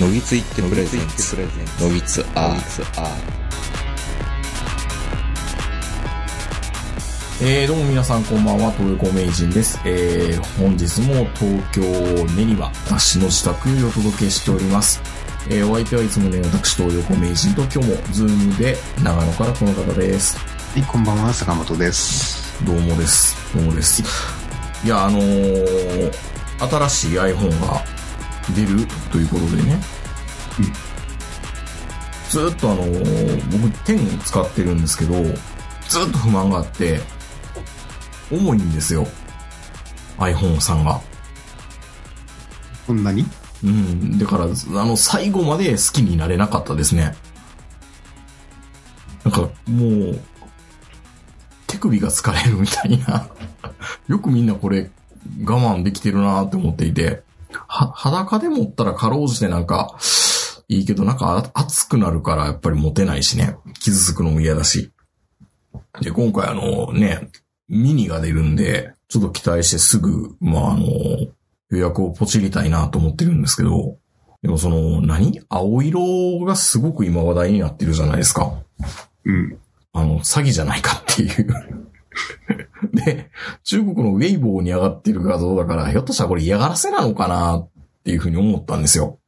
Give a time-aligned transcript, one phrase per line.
[0.00, 1.36] ノギツいって presents ノギツ
[1.82, 2.58] R
[7.42, 9.80] えー、どうも皆さんこんばんは、東横名人です。
[9.84, 11.82] えー、本日も東京
[12.36, 15.00] 練馬、私の自宅よりお届けしております。
[15.48, 20.38] えー、お相手はいつもね、私東横名人と今日もズームで長野からこの方です。
[20.38, 22.64] はい、こんばんは、坂本です。
[22.64, 23.36] どうもです。
[23.52, 24.02] どうもです。
[24.84, 26.12] いや、あのー、
[26.58, 27.97] 新しい iPhone が
[28.54, 29.80] 出るということでね。
[30.60, 30.98] うん
[32.28, 37.00] ずーっとあのー僕10使ってるんですけど、ずーっと不満があって、
[38.30, 39.06] 重いんですよ。
[40.18, 41.00] iPhone さんが。
[42.86, 43.24] こんなに？
[43.64, 44.18] うん。
[44.18, 44.48] だから、あ
[44.84, 47.16] の、最後まで好きになれなかったですね。
[49.24, 50.20] なんか、もう、
[51.66, 53.28] 手首が疲れるみたいな。
[54.06, 54.90] よくみんなこれ、
[55.44, 57.22] 我慢できてるなって思っていて、
[57.66, 59.96] は、裸で持ったらかろうじてなんか、
[60.68, 63.56] いいけどなんかあ熱くなるからやっぱり持てないしね。
[63.80, 64.92] 傷つくのも嫌だし。
[66.02, 67.30] で、今回あのね、
[67.68, 70.84] ミニが出るんで、ちょっと期待してすぐ、まああの、
[71.70, 73.96] 予約をポチりたいなと思ってるんですけど、
[74.42, 75.40] でもその、何？
[75.48, 78.52] 青色がすごく今話題になってるじゃないですか。
[79.24, 79.58] うん。
[79.92, 81.86] あの、詐欺じゃないかっていう。
[82.94, 83.30] で、
[83.64, 87.68] 中国のウェイボーに上がってる画像だから、ひょっとしたらこれ嫌がらせなのかなっ
[88.04, 89.18] ていうふうに思ったんですよ。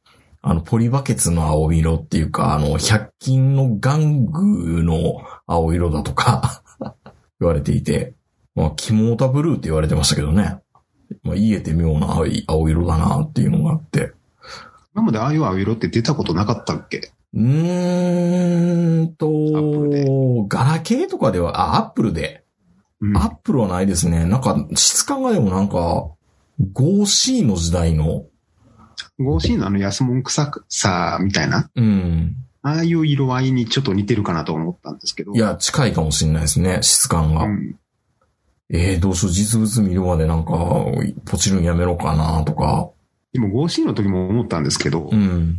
[0.41, 6.63] あの、ポリバケツの青色っていうか、あの、100均の玩具の青色だとか
[7.39, 8.15] 言われていて、
[8.55, 10.57] まあ、キモータブルーって言われてましたけどね。
[11.23, 14.13] まあ、言えて妙な青い青色だなっていうのがあって。
[14.93, 17.11] 今までああいう青色って出たことなかったっけ？
[17.33, 22.40] うーんとガラケーとかでは、あ、アップルで。
[23.01, 23.17] うん。
[23.17, 24.25] アップルはないですね。
[24.25, 26.09] なんか、質感がでもなんか、
[26.73, 28.25] 5C の時代の、
[29.19, 32.35] 5C のあの安物臭さみたいな、うん。
[32.61, 35.33] ああいう色合いにちょっと似てるかなと思ったんですけど。
[35.33, 37.43] いや、近いかもしれないですね、質感が。
[37.45, 37.75] うん。
[38.69, 40.51] えー、どうしよう、実物見るまでなんか、
[41.25, 42.89] ポチるんやめろかなとか。
[43.33, 45.57] でも 5C の時も思ったんですけど、うん。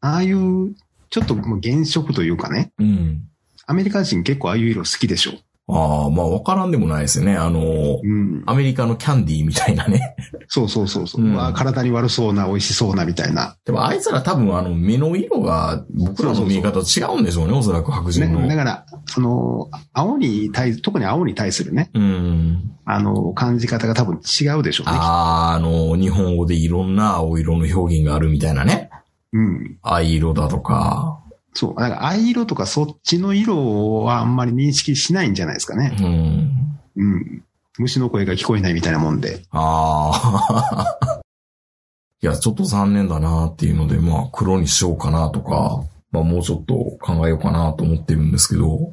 [0.00, 0.74] ああいう、
[1.10, 3.28] ちょっともう原色というかね、うん。
[3.66, 5.32] アメリカ人結構ああいう色好きでしょ？
[5.68, 7.36] ああ、まあ、わからんでもないですよね。
[7.36, 7.60] あの、
[8.00, 8.44] うん。
[8.46, 10.14] アメリカのキャンディーみたいなね。
[10.46, 13.56] そうそうそうそう、うん体に悪そうな、美味しそうなみたいな。
[13.64, 18.40] でも、あいつら多分あの、目の色が、僕らの見え方と違うんでしょうね、おそらく白人の。
[18.42, 22.70] ね、だから、その、青に対、特に青に対するね、うん。
[22.84, 24.96] あの、感じ方が多分違うでしょうね。
[24.96, 28.90] ああ、あの、日本語でいろんな青色の表現があるみたいなね。
[29.32, 29.78] うん。
[29.82, 31.20] 藍色だとか。
[31.56, 31.74] そう。
[31.74, 35.96] だから、藍色とかそっちの色はあんまり認識しないんじゃないですかね。
[35.98, 36.80] うん。
[36.96, 37.44] うん。
[37.78, 39.42] 虫の声が聞こえないみたいなもんで。
[39.50, 41.20] ああ。
[42.22, 48.92] いや、ちょっと残念だなっていうので、まあ、黒にしようかなとか、まあ、もうちょっと考えようかなと思ってるんですけど。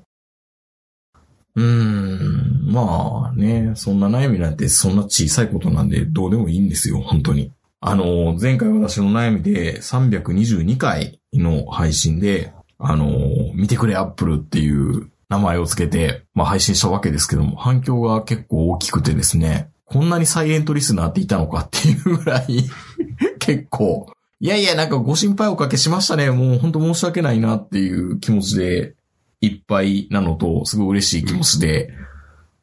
[1.55, 2.71] うーん。
[2.71, 7.51] まあね、そんな悩みなんてそんな小さいことなんでどうでもいいんですよ、本当に。
[7.81, 13.09] あの、前回私の悩みで322回の配信で、あの、
[13.53, 22.69] 見てくれアップルっていう名前をつけて、まあ配信したわけですけども、反響が結構大きくてですね、こんなにサイレントリスナーっていたのかっていうぐらい、
[23.39, 26.29] 結構、いやいや、なんかご心配おかけしましたね。
[26.29, 28.95] もう本当申し訳ないなっていう気持ちで
[29.39, 31.89] いっぱいなのと、すごい嬉しい気持ちで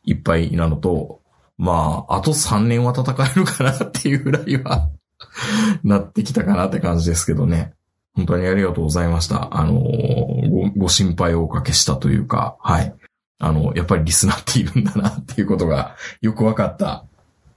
[0.05, 1.21] いっぱいなのと、
[1.57, 4.89] まあ、あと3年は戦えるかなっていうぐらいは
[5.85, 7.75] なってきたかなって感じですけどね。
[8.15, 9.57] 本当にありがとうございました。
[9.57, 12.95] あのご、ご心配をおかけしたというか、はい。
[13.39, 17.05] あの、やっぱりリスナーっているんだなっていうことがよくわかった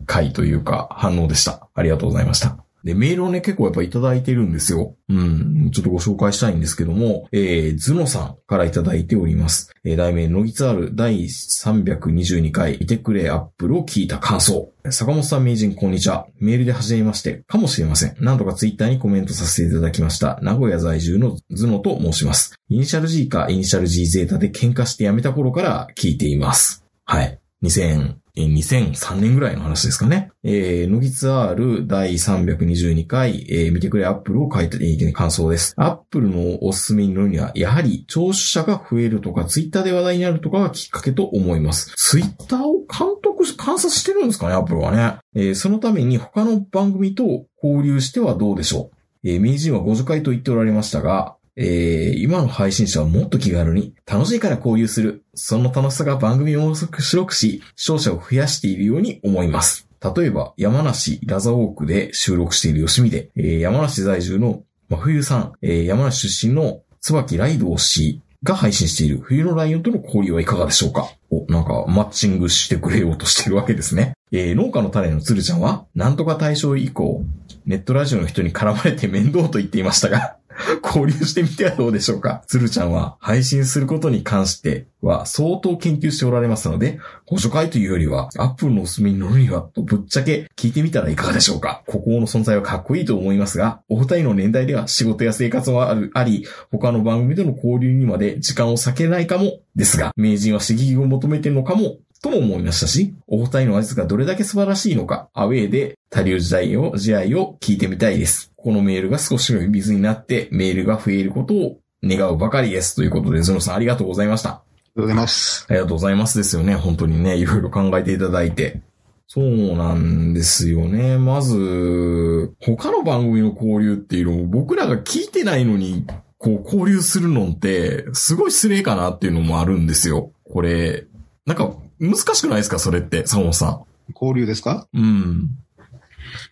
[0.06, 1.68] 回というか反応でした。
[1.74, 2.58] ありがとうございました。
[2.84, 4.98] で、メールをね、結構やっぱいただいてるんですよ。
[5.08, 5.72] うん。
[5.72, 9.72] ちょっとご紹介したいんですけども、えー、ズノさんからいただいております。
[9.86, 14.70] えー、題名、ノギツアール第322回、いてくれアップルを聞いた感想。
[14.90, 16.28] 坂本さん名人、こんにちは。
[16.40, 18.18] メールで始めまして、かもしれません。
[18.20, 20.40] なんとかツイッターにコメントさせていただきました。
[20.42, 22.56] 名古屋在住のズノと申します。
[22.68, 26.86] イニシャル G かイニシャル G ゼータで喧嘩して辞めた頃から聞いています。
[27.06, 27.40] はい。
[27.64, 30.32] 2000、2003年ぐらいの話ですかね。
[30.44, 35.76] えー、ノギツ R 第322回、えー見てくれアップルを書いた、えー感想です。
[35.78, 41.94] アップルのおすすめに乗るには、やはり聴取者が増えるとか、ツイッターで話題になるとかがきっかけと思います。
[41.96, 45.20] ツイッターを監督し、観察してるんですかね、アップルはね。
[45.36, 49.30] えーそのために他の番組と交流してはどうでしょう。
[49.30, 55.24] えー、名人は50回と言っておられましたが、えー今の配信者はもっと気軽に、楽しいから交流する。
[55.36, 59.88] その楽しさが番組を面白くし、視聴者を増やしているように思います。
[60.16, 71.10] 例えば、山梨ラザオークで収録している吉見で、えー山梨在住のまあ、冬さん、えー山梨出身の椿ライドウ氏が配信している冬のライオンとの交流はいかがでしょうか？
[71.32, 74.14] お、なんかマッチングしてくれようとしてるわけですね。
[74.32, 77.24] えー農家の種のつるちゃんは、なんとか大賞以降、
[77.66, 80.36] ネットラジオの人に絡まれて面倒と言っていましたが、
[80.84, 82.44] 交流してみてはどうでしょうか？
[82.48, 91.84] つるちゃんは配信することに関しては相当研究しておられますので、ご紹介というよりは、アップルのおすすめに乗るには、とぶっちゃけ聞いてみたらいかがでしょうか？
[91.88, 108.54] ここの存在はかっこいいと思いますが、お二人の年代では仕事や生活はある、あり、他の番組での交流にまで時間を割けないかも、ですが、名人は刺激を求めてるのかも、とも思いましたし、お二人の合図がどれだけ素晴らしいのか、アウェーで多流時代を、試合を聞いてみたいです。
[108.56, 112.96] このメールが少しの水になって、メールが増えることを願うばかりです。
[112.96, 114.50] ということで、ズノさんありがとうございました。
[114.52, 114.64] あ
[114.96, 115.66] りがとうございます。
[115.68, 116.76] ありがとうございますですよね。
[116.76, 118.80] 本当にね、いろいろ考えていただいて。
[119.28, 121.18] そうなんですよね。
[121.18, 126.06] まず、他の番組の交流っていうのを僕らが聞いてないのに、
[126.38, 130.32] こう交流するのって、すごい失礼かなっていうのもあるんですよ。
[130.46, 131.06] これ、
[131.46, 132.80] なんか、難しくないですか？
[132.80, 133.80] それって、坂本さ
[134.14, 134.88] 交流ですか？
[134.94, 135.00] ん。
[135.00, 135.50] うん。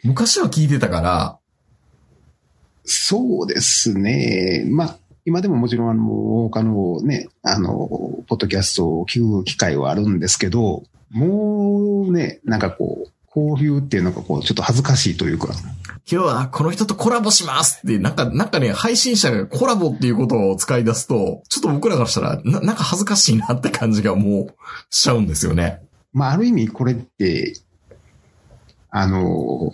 [0.04, 1.38] 昔は聞いてたから、
[2.86, 4.66] そうですね。
[4.70, 6.04] まあ、今でももちろんあの、
[6.50, 7.88] 他のね、あの、
[8.28, 15.50] ポッドキャストを聞く機会はあるんですけど、もうね、なんかこう、交流っていうのがこう、ちょっと恥ずかしいというか、
[16.12, 24.56] 今日はこの人とコラボしますって、なんか、なんかね、配信者がコラボっていうことを使い出すと、ちょっと僕らからしたら、ななんか恥ずかしいなって感じがもう
[24.90, 25.82] しちゃうんですよね。
[26.12, 27.54] まあ、ある意味これって、
[28.90, 29.72] あの、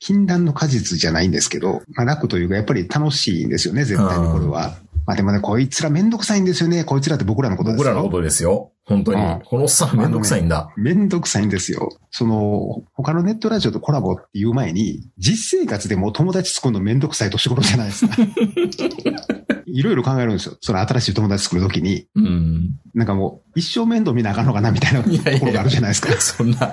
[0.00, 4.76] 禁断の果実じゃないんですけど、まあ、楽というか、やっぱり楽しいんですよね、絶対にこれは。
[5.06, 6.84] まあでもね、こいつらめんどくさいんですよね。
[6.84, 7.84] こいつらって僕らのことですよ。
[7.84, 8.72] 僕らのことですよ。
[8.88, 9.22] 本当に。
[9.22, 10.72] うんこのおっさんめんどくさいんだ。
[10.76, 11.90] めんどくさいんですよ。
[12.10, 18.16] その、他のネットラジオとコラボっていう前に、実生活でも友達作るのめんどくさい年頃じゃないですか。
[19.72, 20.56] いろいろ考えるんですよ。
[20.60, 22.70] その新しい友達作るときに、うん。
[22.94, 26.12] なんかもう、一生面倒見なあかんのかなみたいなといやいやいやころがあるじゃないですか。
[26.20, 26.72] そんな、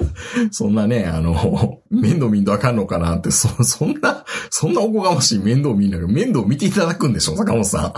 [0.51, 7.93] そんなね、あの、面倒見んとあかんのかなって、そ、そんな、そんなおこがましい面倒見んな面倒見ていただくんでしょ坂本さん。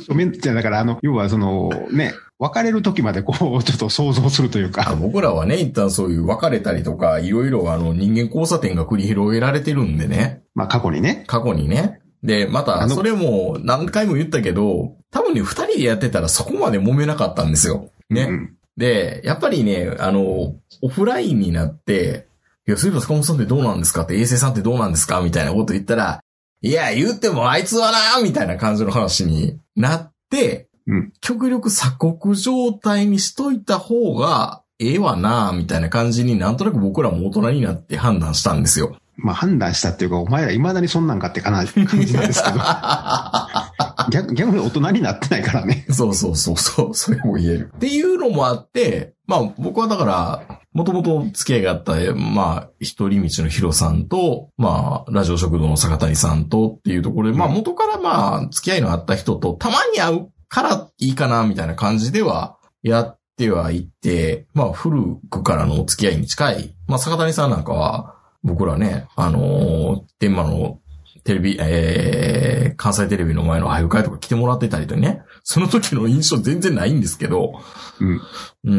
[0.00, 10.42] そう面じゃあだから、あの、要はその、ね、別れる時までこう、ちょっと想像するというあか、僕らはね、一旦そういう別れたりとか、いろいろあの人間交差点が繰り広げられてるんでね。
[10.54, 12.01] まあ過去にね、過去にね。
[12.22, 17.90] で、また、それも何回も言ったけど、多分ね、二人でやってたらそこまで揉めなかったんですよ。
[18.10, 18.22] ね。
[18.22, 22.26] うんで、やっぱりね、あの、オフラインになって、
[22.66, 24.04] いや、そういえば坂本さんってどうなんですか？
[24.04, 25.20] って、衛星さんってどうなんですか？
[25.20, 26.20] みたいなこと言ったら、
[26.62, 38.96] いや、言ってもあいつはなみたいな感じの話になって、うん極力鎖国状態にしといた方がええわなみたいな感じになんとなく僕らも大人になって判断したんですよ。
[39.16, 42.58] まあ判断したっていうか、お前ら未だにそんなんかってかな感じなんですけど、
[44.10, 45.86] 逆逆に大人になってないからね。
[45.90, 47.72] そうそうそうそう、それも言える。
[47.76, 70.78] っていうのもあって、まあ僕はだから、もともと付き合いがあった、まあ、一人道のヒロさんと、まあ、ラジオ食堂の坂谷さんとっていうところで、まあうん元からまあ、付き合いのあった人とたまに会うからいいかな、みたいな感じでは、やってはいて、まあ古くからのお付き合いに近い、まあ坂谷さんなんかは、僕らね、あのー天満の
[71.24, 77.60] テレビ、えー、関西テレビの前の配布会とか来てもらってたりとね、その時の印象全然ないんですけど、
[78.00, 78.20] うん。
[78.64, 78.70] う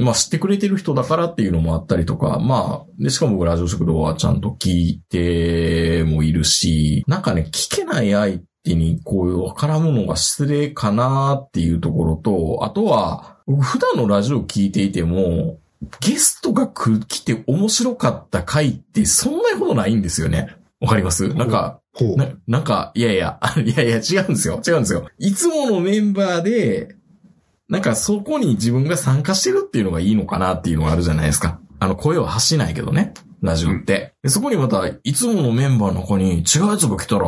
[0.00, 15.58] ん、まあ知ってくれてる人だからっていうのもあったりとか、まあ、で、しかも僕ラジオ食堂はちゃんと聞いてもいるし、なんかね、聞けない相手にこういう絡むのが失礼かなっていうところと、あとは、僕普段のラジオ聞いていても、
[16.00, 20.56] ゲストが来来て面白かった回ってそんなほどないんですよね。
[20.80, 21.28] わかります？
[21.34, 21.80] なんか。
[22.16, 24.60] な、なんか、いやいや、あ いやいや、違うんですよ。
[24.66, 25.06] 違うんですよ。
[25.18, 26.96] いつものメンバーで、
[27.68, 31.58] なんかそこに自分が参加してるっていうのがいいのかなっていうのがあるじゃないですか。
[31.80, 33.12] あの、声は発しないけどね。
[33.42, 34.14] ラジオって。
[34.22, 37.26] でそこにまた、いつものメンバーの中に違うやつが来たら、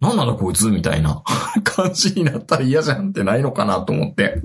[0.00, 0.68] なんなんだこいつ？
[0.68, 1.22] みたいな
[1.64, 4.42] 感じになったら嫌じゃんってないのかなと思って。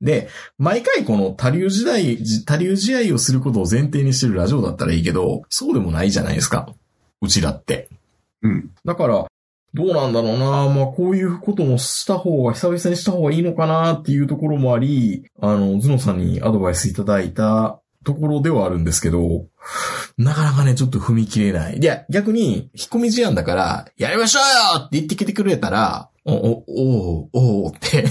[0.00, 0.28] で、
[0.58, 6.72] 毎回この多流時代、多流試合をすることを前提にしてるラジオだったらいいけど、そうでもないじゃないですか。
[7.20, 7.88] うちらって。
[8.42, 8.70] うん。
[8.84, 9.26] だから、
[9.72, 19.46] どうなんだろうなまあ、こういうこともした方が、久々にした方がいいのかなっていうところもあり、あの、ズノさんにアドバイスいただいたところではあるんですけど、
[20.18, 21.78] なかなかね、ちょっと踏み切れない。
[21.78, 28.04] いや、逆に、引っ込み思案だから、やりましょうよって言ってきてくれたら、お、お、おおって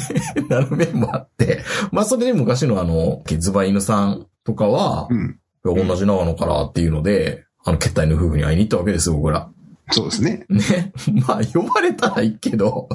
[0.50, 5.40] なる面もあって、まあ、それで昔のあの、ズバ犬さんとかは、うん。
[5.64, 9.52] 同じ長野からっていうので、あの、決体の夫婦に会いに行ったわけですよ、僕ら。
[9.92, 10.46] そうですね。
[10.50, 10.94] ね。
[11.28, 12.88] まあ、呼ばれたらいいけど、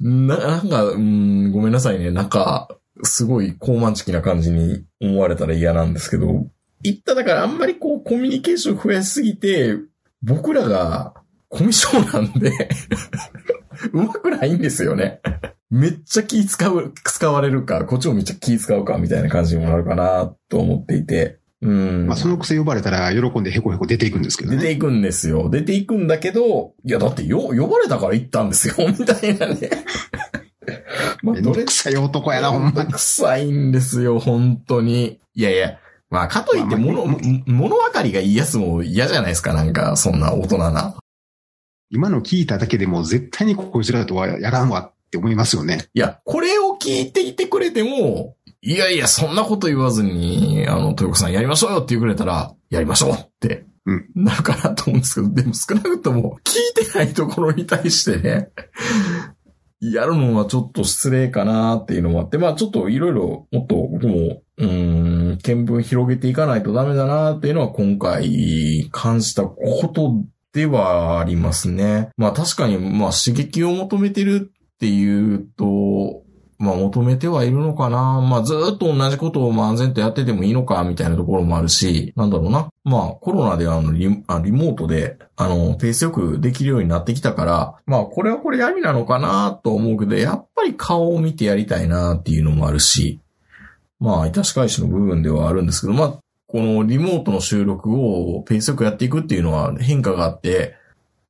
[0.00, 2.10] な、なんか、うん、ごめんなさいね。
[2.10, 2.68] なんか、
[3.02, 6.46] すごい高慢チキな感じに思われたら嫌なんですけど、
[6.82, 9.76] 言っただからあんまりこうコミュニケーション増やしすぎて、
[10.22, 11.14] 僕らが
[11.48, 12.68] コミュ障なんで、
[13.92, 15.20] うまくないんですよね。
[15.70, 21.38] めっちゃ気使う、使われるか、こっちもめっちゃ気使うかみたいな感じにもなるかなと思っていて。
[21.60, 22.06] うん。
[22.06, 24.56] まあ、そのくせ呼ばれたら喜んでヘコヘコ出ていくんですけどね。
[24.56, 25.50] 出ていくんですよ。
[25.50, 29.70] 出ていくんだけど、いやだってよ、呼ばれたから行ったんですよ、 みたいなね。
[31.22, 32.92] ま めんどくさい男やな、ほんまに。
[32.92, 35.18] 臭いんですよ、本当に。
[35.34, 35.78] いやいや、
[36.10, 37.16] まあ、かといって、まあ物、まあ
[37.46, 40.94] 物分かりがいいやつも嫌じゃないですか、なんか、そんな大人な。
[41.90, 45.86] 今の聞いただけでも絶対にこいつらとはやらんわって思いますよね。
[45.94, 58.50] いや、これを聞いていてくれても、いやいや、そんなこと言わずに、あの、豊子さんやりましょうよって言ってくれたら、やりましょうって、うんなるかなと思うんですけど、でも少なくとも、聞いてないところに対してね、
[59.80, 70.24] やるのはちょっと失礼かなっていうのもあって、まあちょっといろいろもっと僕も、うーん、見聞広げていかないとダメだなっていうのは今回感じたこと
[70.58, 72.10] ではありますね。
[72.16, 76.22] まあ確かに、まあ刺激を求めてるっていうと、
[76.58, 78.20] まあ求めてはいるのかな。
[78.20, 82.70] まあずっと同じことを漫然とやっててもいいのかみたいなところもあるし、なんだろうな。
[82.82, 93.20] まあコロナであのリあリモートで、あの、ペースよくできるようになってきたから、まあこれはこれ闇なのかなと思うけど、やっぱり顔を見てやりたいなっていうのもあるし、
[94.00, 100.74] まあ、致し返しの部分ではあるんですけど、まあ、このリモートの収録をペースよくやっていくっていうのは変化があって、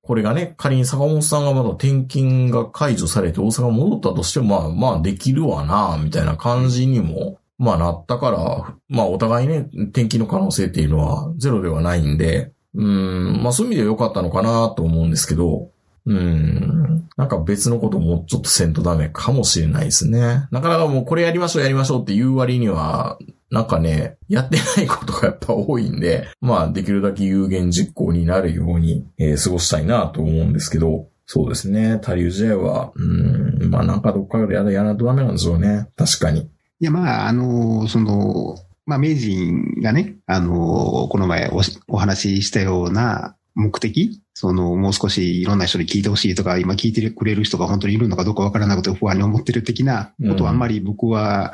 [0.01, 15.71] これがね、仮に坂本さんがまだ転勤が解除されて大阪戻ったとしても、まあ、まあできるわな、みたいな感じにも、まあなったから、まあお互いね、転勤の可能性っていうのはゼロではないんで、うん、まあそういう意味では良かったのかなと思うんですけど、
[16.07, 17.09] うん。
[17.19, 20.47] なんか別のこともちょっとせんとダメかもしれないですね。
[20.51, 23.19] なかなかもうこれやりましょうやりましょうっていう割には、
[23.51, 31.99] なんかね、やってないことがやっぱ多いんで、まあできるだけ有言実行になるように、えー過ごしたいなと思うんですけど、そうですね。
[32.01, 35.89] 他流試合は、うん、まあなんかどっかでやらやらないとダメなんでしょうね。
[35.97, 36.41] 確かに。
[36.81, 51.53] いや、まあ、あの、その、まあ、名人がね、あの、この前おお話ししたような目的その、もう少しいろんな人に聞いてほしいとか、今聞いてくれる人が本当にいるのかどうかわからなくて不安に思ってる的なことはあんまり僕は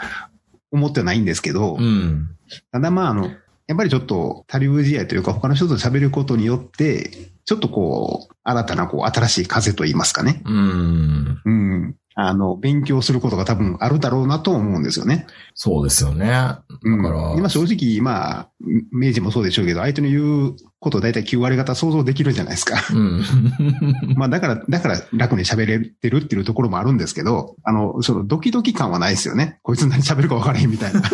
[0.74, 2.28] 思ってはないんですけど、うん。
[2.72, 3.30] ただまあ、あの、
[3.66, 7.10] やっぱりちょっと他流試合というか他の人と喋ることによって、
[7.44, 10.42] ちょっとこう、新たなこう、新しい風と言いますかね。
[10.44, 11.40] うん。
[11.44, 11.96] うん。
[12.16, 15.26] あの、勉強することが多分あるだろうなと思うんですよね。
[15.54, 16.28] そうですよね。
[16.28, 17.02] だうん。
[17.02, 18.48] から今正直、まあ、
[18.92, 22.76] 明治もそうでしょうけど、相手の言うこと大体9割方想像できるじゃないですか。
[22.94, 23.24] うん。
[24.16, 29.58] まあだから、だから楽に喋れてるっていうところもあるんですけど、あの、そのドキドキ感はないですよね。
[29.62, 31.00] こいつ何喋るか分からへんみたいな。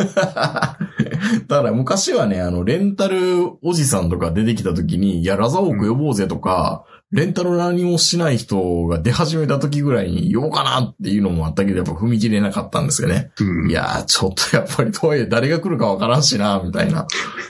[1.48, 3.18] だから昔はね、あの、レンタル
[3.62, 13.32] おじさんとか出てきた時に、いや、ラザオーク呼ぼうぜとか、レンタル何もしない人が出始めた時ぐらいに呼ぼうかなっていうのもあったけど、やっぱ踏み切れなかったんですよね。
[13.40, 13.72] うんい。
[13.72, 17.08] やー、ちょっとやっぱりとはいえ誰が来るかわからんしな、みたいな。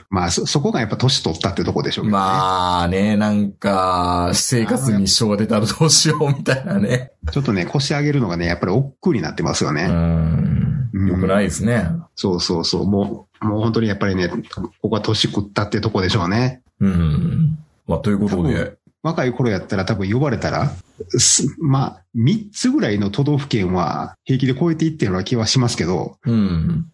[0.09, 2.11] まあそ、そこがやっぱ年取ったってとこでしょうね。
[2.11, 7.13] まあね、なんか、私生活に支障が出たらどうしよう、みたいなね。
[7.31, 9.89] ちょっとね、腰上げるのがね、やっぱり億劫になってますようね。
[9.89, 10.91] ん。
[11.07, 11.85] よくないですね。
[12.17, 12.87] そうそうそう。
[12.89, 16.63] もう、もう本当にやっぱりね、ここは年食ったってとこでしょうね。
[16.81, 17.59] うん。
[17.87, 20.73] まあ、ということで、若い頃やったら多分呼ばれたら、
[21.19, 26.87] すまあ、3つぐらいの都道府県は平気で超えていってるような気はしますけど、うん。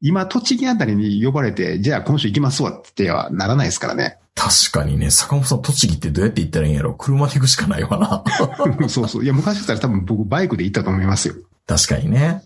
[0.00, 4.18] 今、栃木あたりに呼ばれて、じゃあ今週行きますわってはならないですからね。
[4.34, 8.24] 確かにね、坂本さん栃木ってどうやって行ったらいいんやろ車で行くしかないわな。
[8.88, 9.24] そうそう。
[9.24, 11.34] いや、昔だったら多分僕バイクで行ったと思いますよ。
[11.66, 12.42] 確かにね。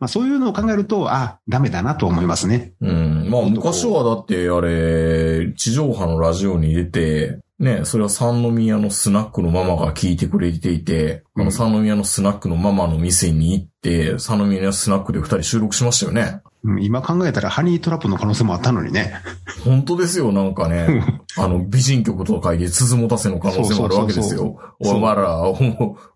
[0.00, 2.72] まあそういうのを考えると、あ、ダメだなと思いますね。
[2.80, 3.28] うん。
[3.30, 16.40] まあ昔はだってあれ、地上波のラジオに出て、ね、それは三宮のスナックのママが聞いてくれていて、あの三宮のスナックのママの店に行って、三宮のスナックで二人収録しましたよね。
[16.62, 19.14] うん今考えたらハニートラップの可能性もあったのにね。
[19.64, 21.04] 本当ですよ、なんかね。
[21.36, 24.58] あの、美人曲とか書いて、鈴持たせの可能性もあるわけですよ。
[24.80, 25.56] お前ら、お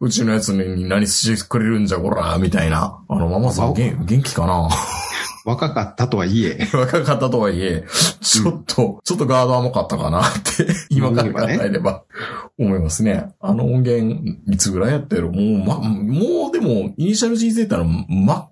[0.00, 2.98] うちのやつに何してくれるんじゃ、こら、みたいな。
[3.08, 4.68] あの、ママさん、元元気かな？
[5.44, 7.84] 若かったとはいえ、 若かったとはいえ、
[8.20, 12.02] ちょっと、ちょっとガード甘かったかなって、 今から考えれば、
[12.58, 13.26] 思いますね。
[13.40, 14.16] あの音源、
[14.50, 15.32] いつぐらいやったやろ？
[15.32, 17.84] もう、ま、もうでも、イニシャル G ゼータの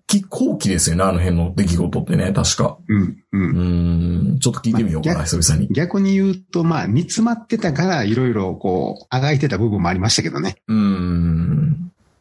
[0.08, 2.76] 末期後期ですよね、あの辺の出来事ってね、確か。
[2.88, 3.52] うん、ううん。
[4.32, 5.68] ーん、ちょっと聞いてみようかな、まあ久々に。
[5.72, 10.56] 逆に言うと、まあ、煮詰まってたから、いろいろこう、あがいてた部分もありましたけどね。
[10.68, 11.62] うーん。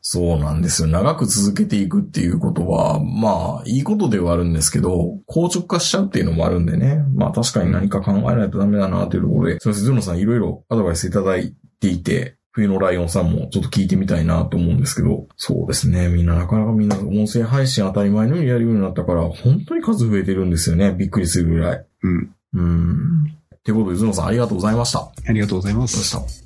[0.01, 0.87] そうなんですよ。
[0.87, 7.05] 長く続けていくっていうことは、まあ、いいことではあるんですけど、硬直化しちゃうっていうのもあるんでね。
[7.13, 16.09] まあ確かに何か考えないとダメだなっていうところで、すいません、ズノさんいろいろアドバイスいただいていて、冬のライオンさんもちょっと聞いてみたいなと思うんですけど、そうですね。
[16.09, 20.93] みんななかなかみんな音声配信当たり前のようにやるようになったから、本当に数増えてるんですよね。
[20.93, 21.85] びっくりするぐらい。
[22.03, 22.35] うん。
[22.53, 23.41] うーん。
[23.55, 24.99] ってことで、ズノさんありがとうございました。
[24.99, 25.85] あありがとうございま。
[25.85, 26.40] りがとうございます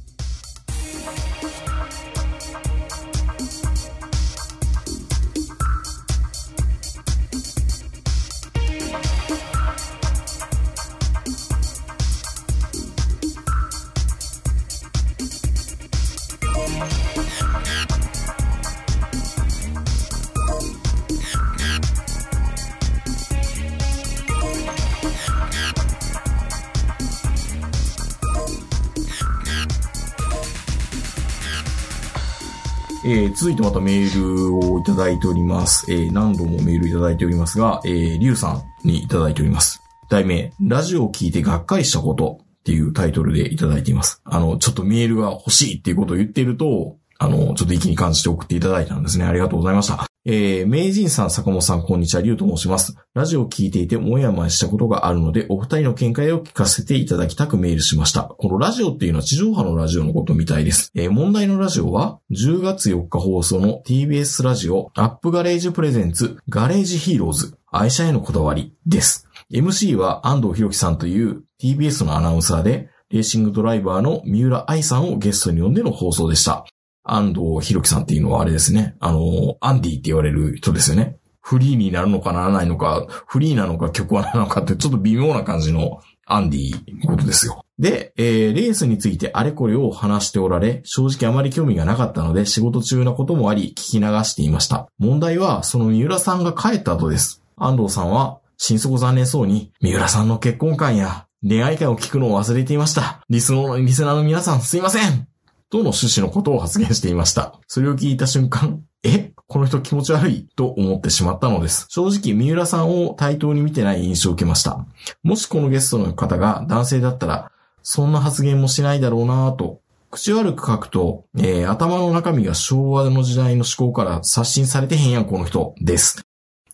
[34.95, 35.91] ただいております。
[35.91, 39.81] えー何度もメールいただいておりますが、えー、リュウさんにいただいております。
[40.09, 44.21] 題名、ラジオを聞いてがっかりしたことっていうタイトルでいただいています。
[44.23, 49.25] あの、ちょっとメールが欲しいっていうことを言っていると、あの、ちょっと意気に感じて送っていただいたんですね。
[49.25, 50.14] ありがとうございました。
[50.27, 52.95] えー、名人さん、坂本さん、こんにちは、リュウと申します。
[53.13, 58.23] ラジオを聞いていて、もやもやしたことがあるので、お二人の見解を聞かせていただきたくメールしました。
[58.23, 60.91] このラジオっていうのは地上波のラジオのことみたいです。
[60.95, 69.27] えー問題のラジオは、10月4日放送の TBS ラジオ、アップガレージ presents、ガレージヒーローズ、愛車へのこだわりです。
[69.53, 76.65] MC は安藤博樹さんという TBS のアナウンサーで、レーシングドライバーの三浦愛さんをゲストに呼んでの放送でした。
[77.05, 78.95] 安藤博樹さんっていうのはあれですね。
[78.99, 81.17] あの、アンディって言われる人ですよね。
[81.39, 87.63] フリーになるのかならないのか、フリーなのか曲はなのかってちょっと微妙な感じのアンディのことですよ。
[87.77, 94.87] で、えーレースについてあれこれを話しておられ、正直あまり興味がなかったので仕事中なこともあり聞き流していました。
[94.97, 97.43] 問題はその三浦さんが帰った後です。
[97.57, 103.21] 安藤さんは心底残念そうに、三浦さんの結婚観や恋愛観を聞くのを忘れていました。
[103.29, 105.27] リスの、リスナーの皆さんすいません
[105.69, 107.59] との趣旨のことを発言していました。
[107.67, 109.31] それを聞いた瞬間、え？
[109.47, 111.85] この人気持ち悪いと思ってしまったのです。
[111.89, 114.85] 正直、三浦さんを対等に見てない印象を受けました。
[115.21, 117.51] もしこのゲストの方が男性だったら、
[117.83, 119.81] そんな発言もしないだろうなぁと。
[120.09, 126.25] 口悪く書くと、えー頭の中身が昭和の時代の思考から刷新されてへんやん、この人です。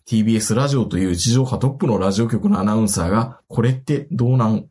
[0.08, 4.67] TBS ラジオという地上波トップのラジオ局のアナウンサーが、これってどうなん？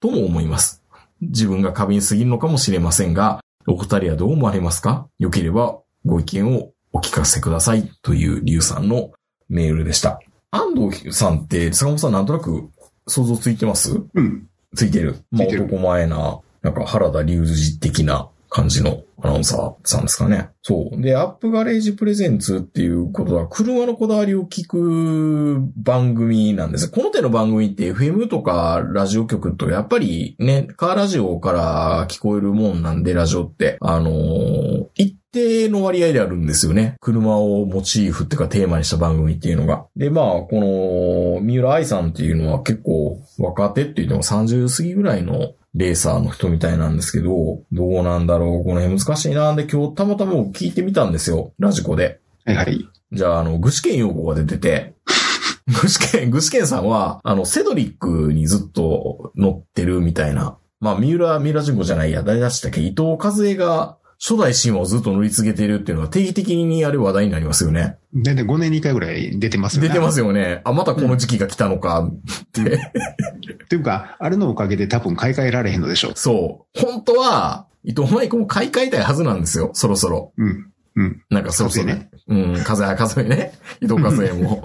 [0.00, 0.82] とも思います。
[1.20, 5.08] 自分が過敏すぎるのかもしれませんが、お二人はどう思われますか？
[5.18, 9.10] 良ければご意見をお聞かせくださいというリュウさんの
[9.48, 10.20] メールでした。
[10.50, 12.70] 安藤さんって、坂本さんなんとなく
[13.06, 14.00] 想像ついてます？
[14.14, 14.48] うん。
[14.76, 15.16] ついてる。
[15.30, 20.50] まあ男前な、なんか原田隆二的な感じのアナウンサーさんですかね。
[20.62, 21.02] そう。
[21.02, 26.88] で、アップガレージプレゼンツっていうことは、車のこだわりを聞く番組なんです。
[26.88, 33.76] この手の番組って FM とかラジオ局とやっぱりね、カーラジオから聞こえるもんなんで、ラジオって。
[33.80, 36.94] あのー一定の割合であるんですよね。
[37.00, 39.86] 車をモチーフっていうかテーマにした番組っていうのが。
[39.96, 48.64] で、まあ、この、三浦愛さんっていうのは結構若手って言っても30過ぎぐらいのレーサーの人みたいなんですけど、どうなんだろう？
[48.64, 49.52] この辺難しいな。
[49.52, 51.52] んで今日たまたま聞いてみたんですよ。
[51.58, 52.20] ラジコで。
[52.44, 52.88] はいはい。
[53.12, 54.94] じゃあ、あの、具志堅用子が出てて、
[55.82, 60.58] 具志堅、具志堅さんは、あの、セドリックにずっと乗ってるみたいな。
[60.80, 62.80] まあ、三浦、三浦純子じゃないや、誰出したっけ？
[62.80, 67.98] 伊藤和恵が初代神話をずっと乗り続けてるっていうのは定期的にあれ話題になりますよね。
[68.14, 69.88] だいたい5年に1回ぐらい出てますよね。
[69.88, 70.60] 出てますよね。
[70.64, 72.62] あ、またこの時期が来たのかって。
[73.64, 76.80] っていうか、あれのおかげで多分買い替えられへんのでしょそう。
[76.80, 79.70] 本当は、伊藤舞子も買い替えたいはずなんですよ。
[79.74, 80.32] そろそろ。
[80.38, 80.44] う。
[80.44, 80.70] うん。
[80.96, 81.22] うん。
[81.28, 82.10] なんかそろそろね。
[82.26, 83.52] うん、風は風ね。
[83.80, 84.62] 伊藤風も。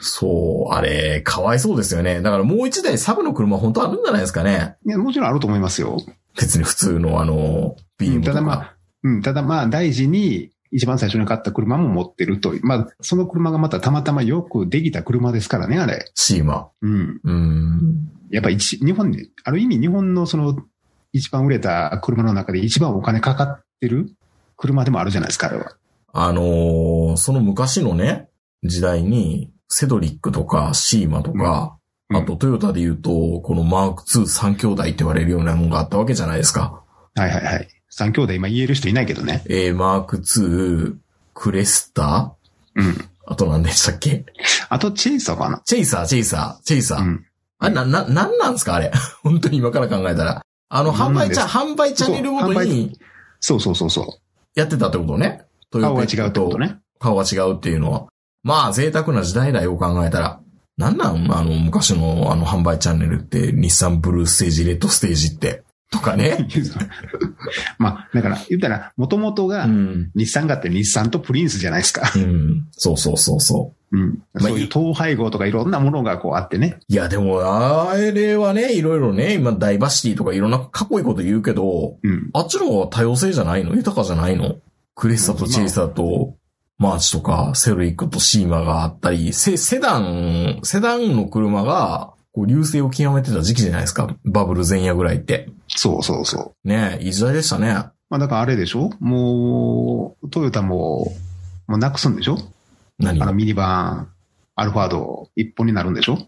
[0.00, 2.20] そう、あれ、かわいそうですよね。
[2.20, 4.76] だからもう一台サブの車本当あるんじゃないですかね。
[4.86, 5.98] いや、もちろんあると思いますよ。
[6.38, 7.76] 別に普通のあの、
[8.24, 12.66] ただまあ、うん、ただまあ、大事に、一番最初に買った車も持ってるという。
[12.66, 16.10] まあ、その車がまたたまたまよくできた車ですからね、あれ。
[16.14, 16.68] シーマ。
[16.82, 17.20] うん。
[17.22, 18.08] うん。
[18.30, 20.56] やっぱ一、日本で、ある意味日本のその、
[21.12, 24.10] 一番売れた車の中で一番お金かかってる
[24.56, 25.76] 車でもあるじゃないですか、あれは。
[26.12, 28.28] あのーその昔のね、
[28.62, 36.84] 時代に、セドリックとかシーマとか、うんあとトヨタで言うと、このマーク2三兄弟って言われるようなものがあったわけじゃないですか。
[37.16, 37.68] はいはいはい。
[37.88, 39.42] 三兄弟今言える人いないけどね。
[39.48, 40.96] えー、マーク2、
[41.34, 42.34] クレスタ
[42.74, 42.86] うん。
[42.90, 44.24] ーあと何でしたっけ？
[44.68, 45.60] あと、チェイサーかな。
[45.64, 47.00] チェイサー、チェイサー、チェイサー。
[47.00, 47.26] うん。
[47.58, 48.92] あれ、な、な、なんなんですかあれ？
[49.24, 50.42] 本当に今から考えたら。
[50.68, 52.98] あの、販売チャン、販売チャンネルごとそう販に
[53.40, 54.18] そうそうそうそ
[54.54, 55.42] やってたってことね？
[55.70, 55.82] トう。
[55.82, 56.78] ヨ顔が違うってことね。
[57.00, 58.06] 顔が違うっていうのは。
[58.42, 60.40] まあ、贅沢な時代だよ、考えたら。
[60.78, 65.64] なんなんあの、昔のあの、販売チャンネルって、日産ブルーステージ、レッドステージって。
[65.90, 66.48] とかね。
[67.78, 70.10] まあ、だから、言ったら、もともとがう、ん。
[70.14, 72.10] 日産があって日産とプリンスじゃないですか。
[72.16, 72.66] うん。
[72.72, 74.18] そうそうそうそうん。
[74.34, 76.78] まあそういう統廃合とかいろんなものがこうあってね。
[76.80, 76.92] う。
[76.92, 82.30] いや、でも、あれはね、いろいろね、今、ダイバーシティとかいろんなかっこいいこと言うけど、うん。
[82.32, 83.74] あっちの方が多様性じゃないの？
[83.76, 84.56] 豊かじゃないの？
[84.96, 86.34] クレスタとチェイサーと、
[86.78, 94.14] マークツーとか、セドリックとシーマがあったり、セ、セダン、セダンの車が、こう、隆盛を極めてた時期じゃないですか？
[94.24, 95.48] バブル前夜ぐらいって。
[95.76, 96.68] そうそうそう。
[96.68, 97.74] ねえ、いい時代でしたね。
[98.08, 98.90] まあ、だからあれでしょ？
[99.00, 101.12] もう、トヨタも、
[101.66, 102.38] もうなくすんでしょ？
[102.98, 103.24] 何が？
[103.24, 104.08] あのミニバン、
[104.54, 106.18] アルファード一本になるんでしょ？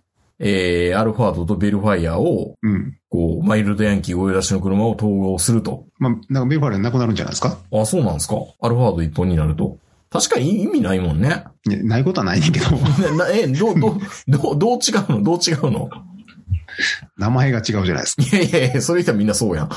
[0.40, 2.96] えー、アルファードとベルファイアを、うん。
[3.08, 5.86] こう、マイルドヤンキー追い出しの車を統合すると。
[5.98, 7.58] まあ、なんかベルファードなくなるんじゃないですか？
[7.72, 8.36] あ、そうなんですか？
[8.60, 9.78] アルファード一本になると。
[10.10, 11.44] 確かに意味ないもんね。
[11.66, 12.70] ねないことはないねんけど、
[13.16, 15.22] ななえ、どう、どう、どう、どう違うの？
[15.22, 15.90] どう違うの？
[17.16, 18.22] 名前が違うじゃないですか。
[18.22, 19.66] いやいやいや、それ言ったらみんなそうやん。
[19.66, 19.70] い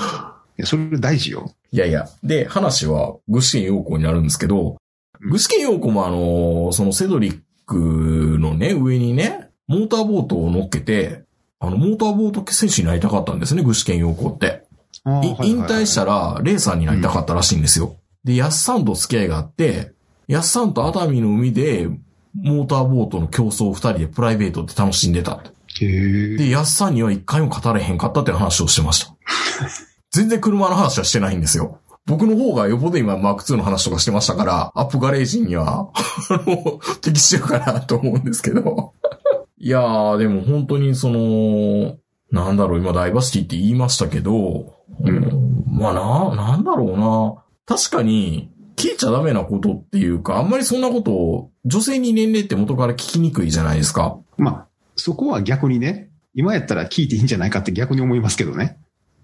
[0.58, 1.52] やそれ大事よ。
[1.72, 2.08] いやいや。
[2.24, 4.78] で、話は、具志堅陽子になるんですけど、うん
[5.24, 11.24] 具志堅陽子もあの、そのセドリックのね、上にね、モーターボートを乗っけて、
[11.60, 14.64] あの、モーターボート選手になりたかったんですね、具志堅陽子って。
[15.06, 17.98] い引退したら、ら、レーサーになりたかったらしいんですよ。
[18.24, 19.94] で、ヤッサンと付き合いがあって、
[20.28, 21.88] ヤッサンと熱海の海で、
[22.34, 25.50] モーターボートの競争を二人でプライベートで楽しんでたって。
[25.80, 29.16] で、ヤッサンには一回も語れへんかったって話をしてました。
[30.12, 31.80] 全然車の話はしてないんですよ。
[32.06, 35.92] 僕の方がよっぽど今マーク2の話とかしてましたから、アップガレージには、
[36.30, 38.94] あの、適してるかなと思うんですけど。
[39.58, 41.96] いやー、でも本当にその、
[42.32, 47.78] なんだろう、今ダイバーシティって言いましたけど、うん、まあな、なんだろうな。
[47.78, 54.18] 確かに、聞いちゃダメなことっていうか、あんまりそんなことを、女性に年齢って元から聞きにくいじゃないですか。
[54.38, 54.68] まあ、
[55.02, 58.78] そこは逆にね、今やったら聞いていいんじゃないかって逆に思いますけどね。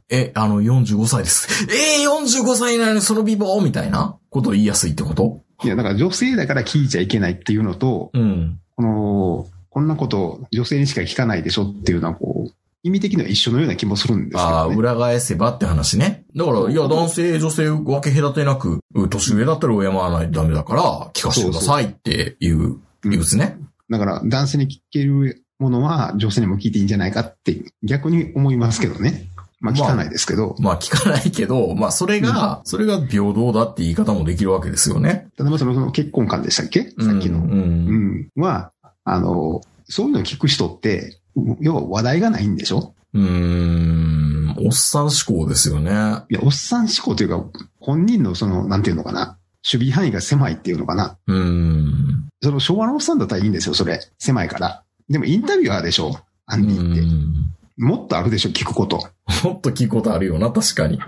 [0.10, 1.68] え、あの、45歳です。
[1.72, 4.18] えー、45歳なのにその美貌みたいな？
[4.30, 5.42] ことを言いやすいってこと？
[5.64, 8.60] いや、だから女性だから聞いちゃいけないっていうのと、うん。
[8.76, 12.52] この、こんなこと女性にしか聞かないでしょっていうのはこう、
[12.84, 14.76] 意味的には一緒のような気もするんですけああ、ど、ね。
[14.78, 16.26] 裏返せばって話ね。
[16.36, 23.58] だから、いや、男性、女性分け隔てなく、う年上だったら敬わないとダメだから、聞かせてくださいっていう理屈ね。
[23.90, 29.28] だから男性に聞けるものは女性にも聞いていいんじゃないかって逆に思いますけどね。
[29.60, 35.30] まあ聞かないですけど、まあ、聞かないけど、まあ、それが、それが平等だって言い方もできるわけですよね。
[35.40, 36.84] 例えばそのその結婚観でしたっけ？
[36.84, 37.40] さっきの。
[37.40, 37.52] うん。
[37.52, 38.42] ううんん。
[38.42, 38.72] は、
[39.04, 41.18] あの、そういうのを聞く人って、
[41.60, 42.94] 要は話題がないんでしょ？
[43.16, 44.56] うーん。
[44.60, 45.92] おっさん思考ですよね。
[46.30, 47.44] いや、おっさん思考というか、
[47.80, 49.40] 本人のその、なんていうのかな？
[49.74, 51.18] 守備範囲が狭いっていうのかな。
[51.26, 52.30] うーん。
[52.44, 54.00] その昭和のおっさんだったらいいんですよ、それ。
[54.20, 54.84] 狭いから。
[55.10, 56.20] でもインタビュアーでしょ？
[56.46, 57.02] アうンディって。
[57.02, 59.08] んもっとあるでしょ、聞くこと。
[59.44, 61.00] もっと聞くことあるよな、確かに。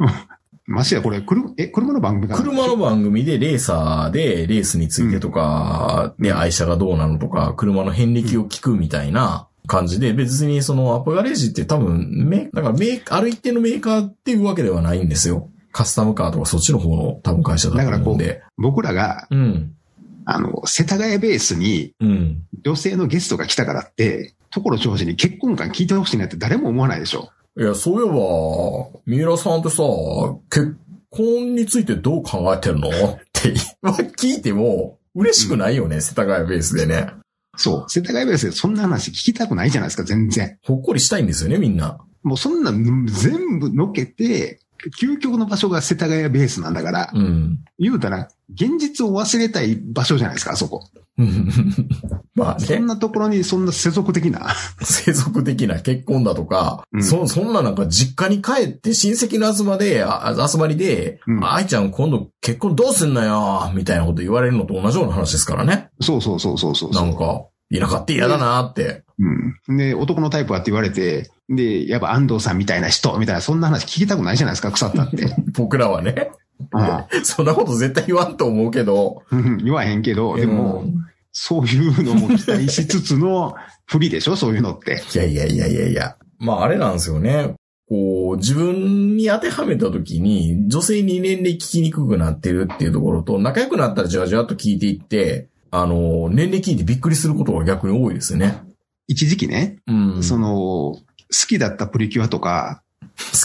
[0.67, 15.49] ましてや、これ、車、え、車の番組車の番組でレーサーでレースについてとか、で、愛車がどうなのとか、車の遍歴を聞くみたいな感じで、別にそのアップガレージって多分、メだからメーある一定のメーカーっていうわけではないんですよ。
[15.71, 18.43] カスタムカーとかそっちの方の多分会社だと思うんで。
[18.57, 19.73] 僕らが、うん。
[20.25, 22.43] あの、世田谷ベースにうん。
[22.63, 27.29] 女性のゲストが来たからって、所長司に結婚観聞いてほしいなんて誰も思わないでしょ。
[27.58, 29.84] いや、そういえば、三浦さんってさ、
[30.49, 30.77] 結
[31.10, 32.91] 婚についてどう考えてるのっ
[33.34, 33.53] て
[34.17, 37.12] 聞いても嬉しくないよね、世田谷ベースでね。
[37.55, 37.89] そう。
[37.89, 40.58] 世田谷ベースでそんな話聞きたくないじゃないですか、全然。
[40.63, 41.99] ほっこりしたいんですよね、みんな。
[42.23, 44.60] もうそんな全部のけて、
[44.99, 47.59] 究極の場所が世田谷ベースなんだから、うん。
[47.77, 50.89] 言うたら、現実を忘れたい場所じゃないですか、あそこ。
[52.33, 54.55] まあねそん、なところにそんな世俗的な。
[54.81, 65.89] 世俗的な結婚だとか、うんそ、そんななんか実家に帰って親戚の集まで、あ集まりで、うん愛ちゃん今度結婚どうすんのよみたいなこと言われるのと同じような話ですからね。
[65.99, 66.91] そうそうそうそうそう。
[66.91, 69.03] なんか、田舎って嫌だなって。
[69.67, 69.77] うん。
[69.77, 75.35] で、男のタイプはって言われて、で、やっぱ安藤さんみたいな人、みたいな、そんな話聞きたくないじゃないですか、腐ったって。
[75.53, 76.31] 僕らはね。
[77.23, 79.23] そんなこと絶対言わんと思うけど。
[79.31, 83.53] うん言わへんけど、でも、うんそういうのも期待しつつの
[83.85, 85.03] 不利でしょそういうのって。
[85.13, 86.15] いやいやいやいやいや。
[86.39, 87.53] まああれなんですよね。
[87.88, 98.62] こう、自分に当てはめたときに、女性に年齢聞きにくくなってるっていうところと、仲良くなったらじわじわっと聞いていって、あの、年齢聞いてびっくりすることが逆に多いですね。
[99.07, 100.23] 一時期ね、うん。
[100.23, 102.81] そ好の、好きだったプリキュアとか、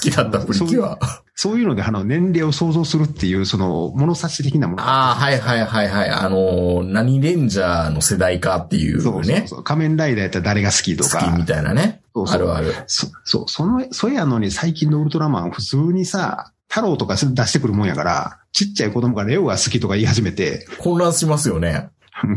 [0.05, 0.99] きだったプリキュア？
[1.35, 4.83] そういうので、あの、年齢を想像するっていう、その、物差し的なもの。
[4.83, 6.11] ああ、はいはいはいはい。
[6.11, 9.03] あの、何レンジャーの世代かっていうね。
[9.03, 9.65] そうそうそう。
[9.65, 11.25] 仮面ライダーやったら誰が好きと好か。
[11.25, 12.03] きみたいなね。
[12.15, 12.75] そうそうあるある。
[12.87, 21.89] そ、そう、その、そやのに最近のウルトラマン普通にさ、太郎とか出してくるもんやから、ちっちゃい子供がレオが好きとか言い始めて、混乱しますよね。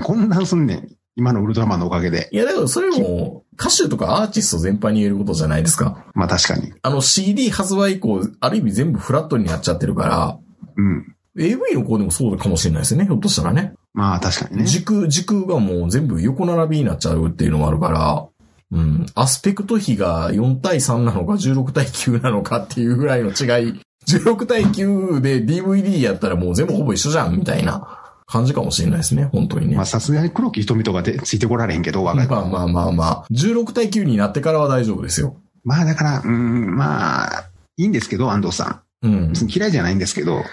[0.01, 0.89] 混乱すんねん。
[1.17, 2.29] 今のウルトラマンのおかげで。
[2.31, 6.05] いや、だからそれも、歌手とかアーティスト全般に言えることじゃないですか。
[6.13, 6.71] まあ確かに。
[6.83, 10.37] あの CD 発売以降、ある意味全部フラットになっちゃってるから、
[10.77, 11.15] うん。
[11.39, 13.73] AV の子でもそうかもしれないですよね、ひょっとしたらね。
[13.93, 14.65] まあ確かにね。
[14.65, 18.27] 軸、軸がもう全部横並びになっちゃうっていうのもあるから、
[18.71, 19.05] うん。
[19.15, 23.81] アスペクト比が4対3なのか16対9なのかっていうぐらいの違い。
[24.07, 27.96] 16対9で DVD やったらもう全部ほぼ一緒じゃん、みたいな
[28.27, 29.77] 感じかもしれないですね、本当にね。
[29.77, 33.25] まあさすがに黒木瞳とかでついてこられへんけど、若い子まあまあまあまあ。
[33.31, 35.37] 16対9になってからは大丈夫ですよ。
[35.63, 39.07] まあだから、うん、まあ、いいんですけど、安藤さん。
[39.07, 39.29] うん。
[39.29, 40.43] 別に嫌いじゃないんですけど、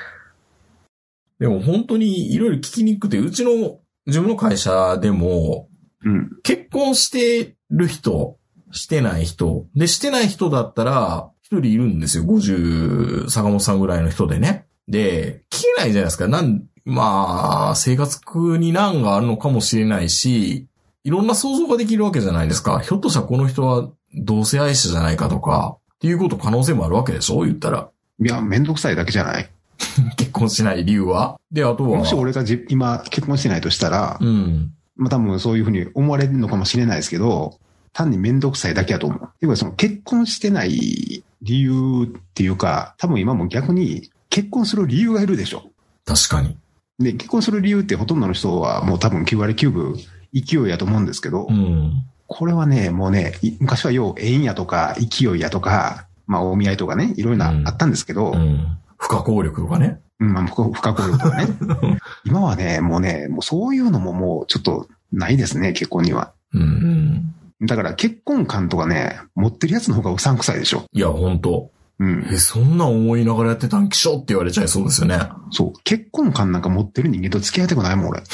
[1.41, 5.69] でも本当にいろいろ聞きにくくて、うちの自分の会社でも、
[6.05, 6.31] うん。
[6.43, 8.37] 結婚してる人、
[8.71, 9.67] してない人。
[9.75, 12.25] で、してない人だったら、一人いるんですよ。
[12.25, 14.67] 50、坂本さんぐらいの人でね。
[14.87, 16.29] で、聞けないじゃないですか。
[16.29, 18.21] なん、まあ、生活
[18.59, 20.67] に難があるのかもしれないし、
[21.05, 22.81] いろんな想像ができるわけじゃないですか。
[22.81, 27.41] ひょっとしたらこの人は同性愛者じゃないかとか、っていうこと可能性もあるわけでしょ？
[27.43, 27.89] 言ったら。
[28.21, 29.49] いや、めんどくさいだけじゃない？
[30.17, 31.39] 結婚しない理由は？
[31.51, 31.99] で、あとは。
[31.99, 34.73] もし俺がじ今結婚してないとしたら、うん。
[34.97, 37.59] まあ多分そういうふうに思われるのかもしれないですけど、
[37.93, 39.29] 単にめんどくさいだけやと思う。
[39.41, 45.65] 要はその結婚してない理由っていうか、多分今も逆に結婚する理由がいるでしょ。
[46.05, 46.57] 確かに。
[46.99, 49.97] で、結婚する理由ってほとんどの人はもう多分9割9分
[50.33, 52.05] 勢いやと思うんですけど、うん。
[52.27, 58.79] これはね、もうね、い昔はよう縁やとか勢いやとか、まあお見合いとかね、いろいろあったんですけど、うん。
[58.97, 60.01] 不可抗力とかね。
[60.21, 61.47] うん、まあ、不可不可抗力とかね。
[62.25, 66.33] 今はね、もうね、もうそういうのももうちょっとないですね、結婚には。
[66.53, 67.35] うん。
[67.63, 70.85] だから結婚観とかね、持ってるやつの方がうさんくさいでしょ。
[70.93, 72.27] いや、本当うん。
[72.31, 75.19] え、そんな思いながらやってたんきしょって言われちゃいそうですよね。
[75.51, 75.73] そう。
[75.85, 78.23] 結婚観なんか持ってる人間と付き合いたくないもん、俺。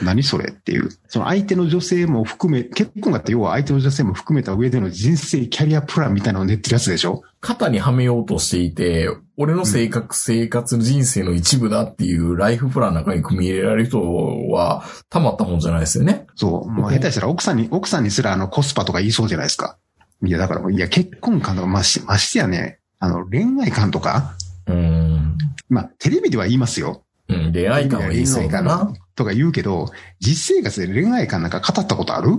[0.00, 0.90] 何それっていう。
[1.08, 7.22] その相手の女性も含め、結婚観って要は相手の女性も含めた上での人生キャリアプランみたいなのを練ってるやつでしょ？
[7.40, 14.00] 肩にはめようとしていて、俺の性格、生活、人生の一部だっていうライフプランの中に組み入れられる人
[14.50, 16.26] は、たまったもんじゃないですよね。
[16.36, 16.70] そう。
[16.70, 19.78] もう下手したら奥さんに、奥さんにすらあのコスパとか言いそうじゃないですか。
[20.24, 24.34] いや、だからもう、いや、結婚観とかまし、ましてやね、あの、恋愛観とか、
[24.66, 25.38] うん。
[25.68, 27.04] まあ、テレビでは言いますよ。
[27.28, 28.92] うん、恋愛感は言いそうだな。
[29.14, 32.32] とか言うけど、実生活で恋愛観なんか語ったことある？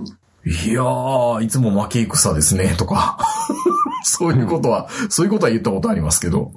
[0.44, 3.18] いやー、いつも負け戦ですね、とか。
[4.04, 6.52] そういうことは、そういうことは言ったことありますけど。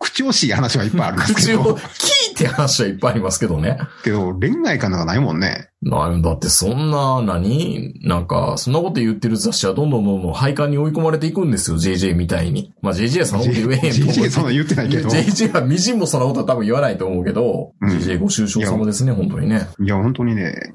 [0.00, 3.78] 口惜しい話はいっぱいあるんですけ口をど、 聞いて話はいっぱいありますけどね。
[4.02, 5.68] けど、恋愛観なんかないもんね。
[5.82, 7.94] なんだってそんな、何？
[8.02, 12.72] なんか、そんなこと言ってる雑誌はどんどんどんどん廃刊に追い込まれていくんですよ、JJ みたいに。
[12.82, 14.14] まあ JJ はそんなこと言えへんと思う。
[14.14, 15.08] JJ そんな言ってないけど。
[15.08, 19.66] JJ はみじんもそんなことは多分言わないと思うけど、うん JJ ご愁傷様ですね、本当にね。
[19.80, 20.72] いや、本当にね、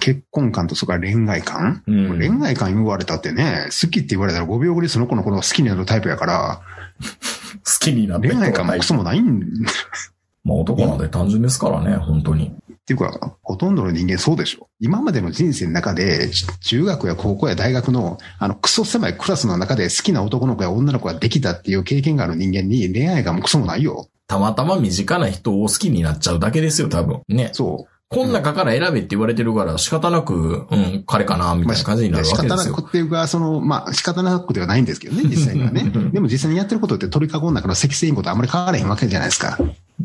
[0.00, 6.62] 結婚観とそれから恋愛観、うん恋愛観言われたってね、好きって言われたら5秒後にその子のこ好きになるタイプやから、
[7.64, 9.40] 好きになって恋愛観もクソもないん、っ
[10.44, 12.52] まあ男なんで単純ですからね、本当に。
[12.86, 14.68] ていうか、ほとんどの人間そうでしょ。
[14.80, 24.08] 今までの人生の中で、ち中学や高校や大学の、あの、クソ狭いクラスの中で好きな男の子や女の子ができたっていう経験がある人間に恋愛観もクソもないよ。
[24.28, 27.22] たまたま身近な人を好きになっちゃうだけですよ、多分。
[27.28, 27.50] ね。
[27.52, 27.96] そう。
[28.08, 32.84] こん中から選べって言われてるから仕方なく、うん、彼かな、みたいな感じになる仕方なわけですよ。
[32.84, 35.90] くっていうか、その、まあ、仕方なくではないんですけどね、実際にはね。
[36.12, 39.58] でも実際にやってることって鳥かごの中の赤星インコとあんまり変わらへんわけじゃないですか。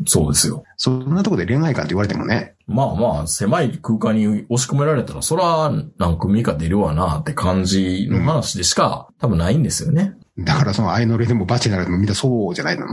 [0.06, 0.64] そうですよ。
[0.76, 2.54] そんなところで恋愛観って言われてもね。
[2.66, 10.14] まあまあ、狭い空間に押し込められたら、そら何組か出るわなって感じの話でしか、多分ないんですよね。
[10.38, 12.86] だからそのアイノレでもバチェラーでもみんなそうじゃないの。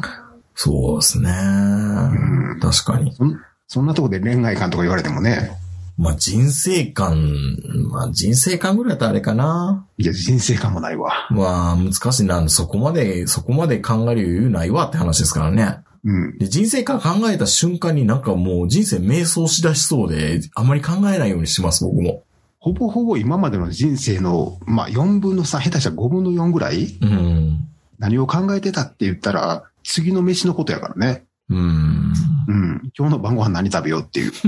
[0.56, 1.32] そうですね。
[1.32, 3.14] ん確かに。
[3.14, 5.52] そんそんなところで恋愛観とか言われてもね。
[5.98, 7.58] まあ人生観、
[7.92, 9.86] まあ人生観ぐらいだったらあれかな。
[9.98, 11.28] いや、人生観もないわ。
[11.30, 12.48] まあ難しいな。
[12.50, 15.80] そこまで、そこまで考える余裕ないわって話ですからね。
[16.04, 16.38] うん。
[16.38, 22.24] で、人生観考えた瞬間になんかもう人生迷走しだしそうで、あんまり考えないようにします、僕も。
[22.60, 27.68] ほぼほぼ今までの人生の、まあ4分の3、下手したら5分の4ぐらいうん。
[28.00, 31.26] 何を考えてたって言ったら、次の飯のことやからね。
[31.50, 32.14] うん。
[32.48, 32.92] うん。
[32.98, 34.32] 今日の晩ご飯何食べようっていう。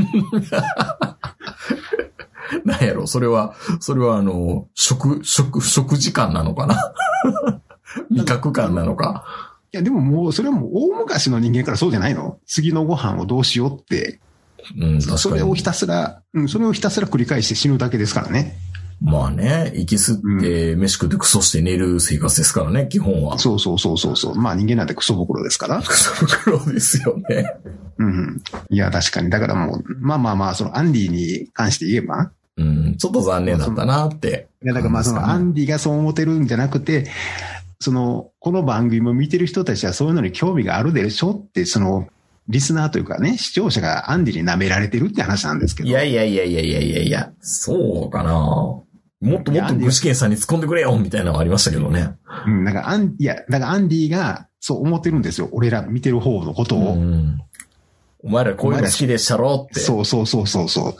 [2.65, 6.75] なんやろ、それは、それはあの、食、食、食時間なのかな？
[8.11, 9.25] 味覚感なのか？
[9.73, 12.39] いや、でももう、それはもう大昔の人間からそうじゃないの？
[12.45, 14.19] 次のご飯をどうしようって。
[14.77, 15.01] うん。
[15.01, 18.57] それをひたすら、うん、それをひたすら繰り返して死ぬだけですからね。
[19.01, 23.39] まあね、息吸って、飯食ってクソして寝る生活ですからね、基本は。
[23.39, 24.35] そうそうそうそうそう。
[24.35, 25.81] まあ人間なんてクソ袋ですから。
[25.81, 27.51] クソ袋ですよね。
[27.97, 28.41] うん。
[28.69, 29.31] いや、確かに。
[29.31, 34.49] だからもう、まあまあまあ、そのアンディに関して言えば、うん、ちょっと残念だったなって。
[34.63, 37.07] いや、だからまあそのアンディがそう思ってるんじゃなくて、
[37.81, 42.07] その、この番組を見てる人たちはそういうのに興味があるでしょって、その、
[42.47, 45.89] リスナーというかね、視聴者がアンディに舐められてるって話なんですけど。
[45.89, 48.33] いやいやいやいやいやいやいや、そうかな。
[48.33, 48.85] も
[49.39, 52.15] っともっと具志堅さんに突っ込んでくれよみたいなのがありましたけどね。
[52.45, 55.49] うん、だからアン、いや、だからアンディがそう思ってるんですよ。
[55.51, 56.93] 俺ら見てる方のことを。
[56.93, 57.39] うん。
[58.23, 59.79] お前らこういうの好きでしたろって。
[59.79, 60.95] そうそうそうそうそ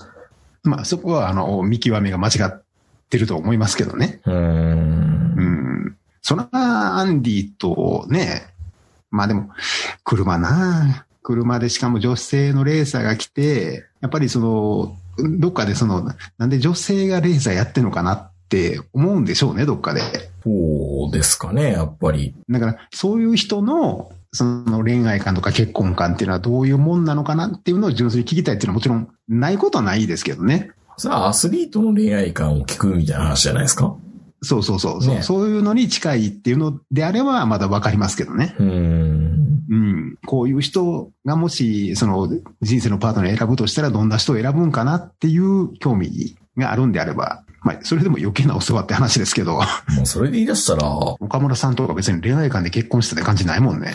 [0.64, 0.70] う。
[0.70, 2.64] まあそこは、あの、見極めが間違っ
[3.10, 4.22] てると思いますけどね。
[4.26, 4.34] うー。
[4.34, 5.61] うんん。
[6.22, 8.48] そら、アンディとね、
[9.10, 9.50] まあでも、
[10.04, 14.98] 車な車でしかも女性のレーサーが来て、やっぱりその、
[15.40, 20.02] どっかでその、なんで女性がレーサーやってんのかなって思うんでしょうね、どっかで。
[20.44, 22.34] そうですかね、やっぱり。
[22.50, 30.72] だから、そういう人の、その恋愛観とか結婚観っていうのはどういうもんなのかなっていうのを純粋に聞きたいっていうのはもちろんないことはないですけどね。
[30.98, 33.96] さあ、アスリートの恋愛観を聞くみたいな話じゃないですか。
[34.44, 35.04] そうそうそう。
[35.04, 38.56] そうねそういうのに近いっていうのであればまだわかりますけどね。
[38.60, 39.62] うーん。
[39.70, 40.18] うん。
[40.26, 42.28] こういう人がもし、その
[42.62, 49.62] 人生のパートナーを選ぶとしたらどんな人を選ぶんかなっていう興味があるんであれば、まあ、それでも余計なお世話って話ですけど、も
[50.04, 53.94] うそれで言い出したら、岡村さんとか別に恋愛観で結婚したって感じないもんね。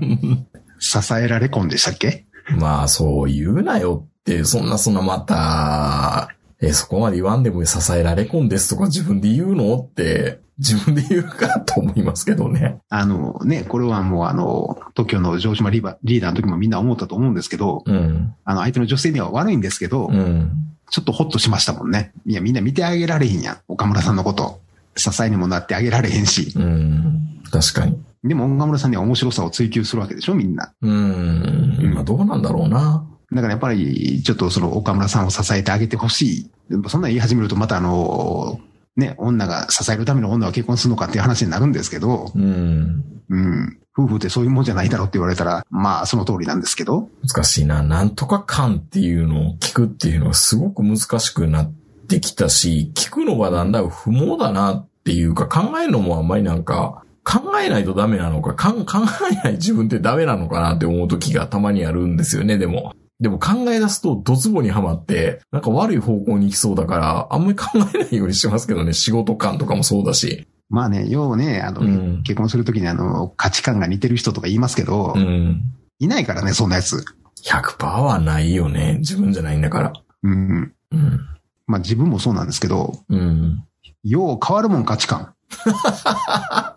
[0.80, 2.24] 支えられ婚でしたっけ？
[2.58, 12.78] まあそう言うなよって、そんなそんなまた、え、そこまで言わんでも支えられ婚ですとか自分で言うのって、自分で言うかと思いますけどね。
[12.88, 18.34] あのね、これはもうあの、東京の城島リーバリーダーの時もみんな思ったと思うんですけど、うん。
[18.44, 20.50] あの相手の女性には悪いんですけど、うん。
[20.90, 22.12] ちょっとホッとしましたもんね。
[22.26, 23.58] いや、みんな見てあげられへんやん。
[23.68, 24.60] 岡村さんのこと。
[24.96, 26.52] 支えにもなってあげられへんし。
[26.56, 27.40] うん。
[27.52, 28.02] 確かに。
[28.24, 30.72] でも岡村さんには面白さを追求するわけでしょ、みんな。
[30.82, 31.92] うん。
[31.94, 33.06] まあどうなんだろうな。
[33.32, 36.50] だからやっぱり、ちょっとその岡村さんを支えてあげてほしい。
[36.88, 38.60] そんなん言い始めるとまたあの、
[38.96, 43.04] ね、女が支えるための女は結婚するのかっていう話になるんですけど、うん。
[43.28, 43.78] うん。
[43.96, 47.82] 夫婦ってそういうもんじゃないだろうって言われたら、まあその通りなんですけど、難しいな。
[47.82, 51.72] なんとか感っていうのを聞くっていうのはすごく難しくなっ
[52.08, 58.98] てきたし、聞くのがだんだん不毛だなっていうか、考えるのもあんまりなんか、考えないとダメなのか、かん 考
[59.30, 62.94] えない自分ってダメなのかなって思う時がたまにあるんですよね、でも。
[63.20, 70.46] でも考え出すとドツボにはまって、なんか悪い方向に行きそうだから、あんまり考えないようにしてますけどね、仕事感とかもそうだし。
[70.70, 75.62] まあね、要はね、あの、うん結婚するときにあの、価値観が似てる人とか言いますけど、うん。
[75.98, 77.04] いないからね、そんなやつ。
[77.44, 78.96] 100%はないよね。
[78.98, 79.92] 自分じゃないんだから。
[80.22, 80.72] うん。
[80.92, 81.20] うん。
[81.66, 83.64] まあ自分もそうなんですけど、うん。
[84.04, 85.34] よう変わるもん価値観。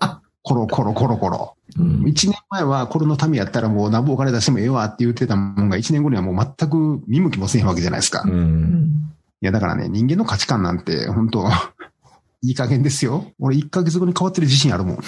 [0.43, 1.55] コロコロコロコロ。
[1.77, 2.07] うん。
[2.07, 8.23] 一年前はこれのためやったらもう何ぼお金出してもええわって言ってたもんが一年後にはもう全く見向きもせんわけじゃないですか。
[8.25, 9.11] いうん。
[9.41, 11.47] やだからね、人間の価値観なんて本当
[12.43, 13.25] いい加減ですよ。
[13.39, 14.95] 俺1ヶ月後に変わってる自信あるもん。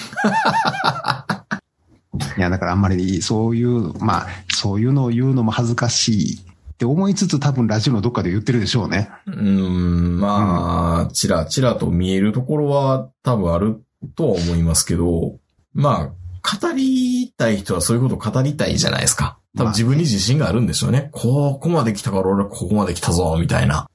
[2.36, 6.36] いやだからあんまりそういう、まあそういうのを言うのも恥ずかしい
[6.74, 9.10] って思いつつ多分ラジオのどっかで言ってるでしょうね。
[9.26, 15.38] うん、まあ、ちらちらと見えるところは多分あるとは思いますけど、
[15.72, 16.12] ま
[16.42, 19.38] あ、語りたい人はそういうことを語りたいじゃないですか。
[19.56, 21.10] 多分自分に自信があるんでしょうね。
[21.12, 23.88] ここまで来たから俺はここまで来たぞ、みたいな。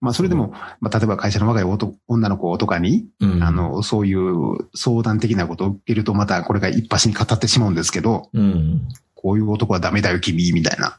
[0.00, 3.42] まあそれでも、まあ例えば会社の若い男女の子とかに、うん。
[3.42, 8.88] あ、の、そういう相談的なことを受けるとまたこれが一発に語ってしまうんですけど、うん。
[9.14, 10.98] こういう男はダメだよ君、みたいな。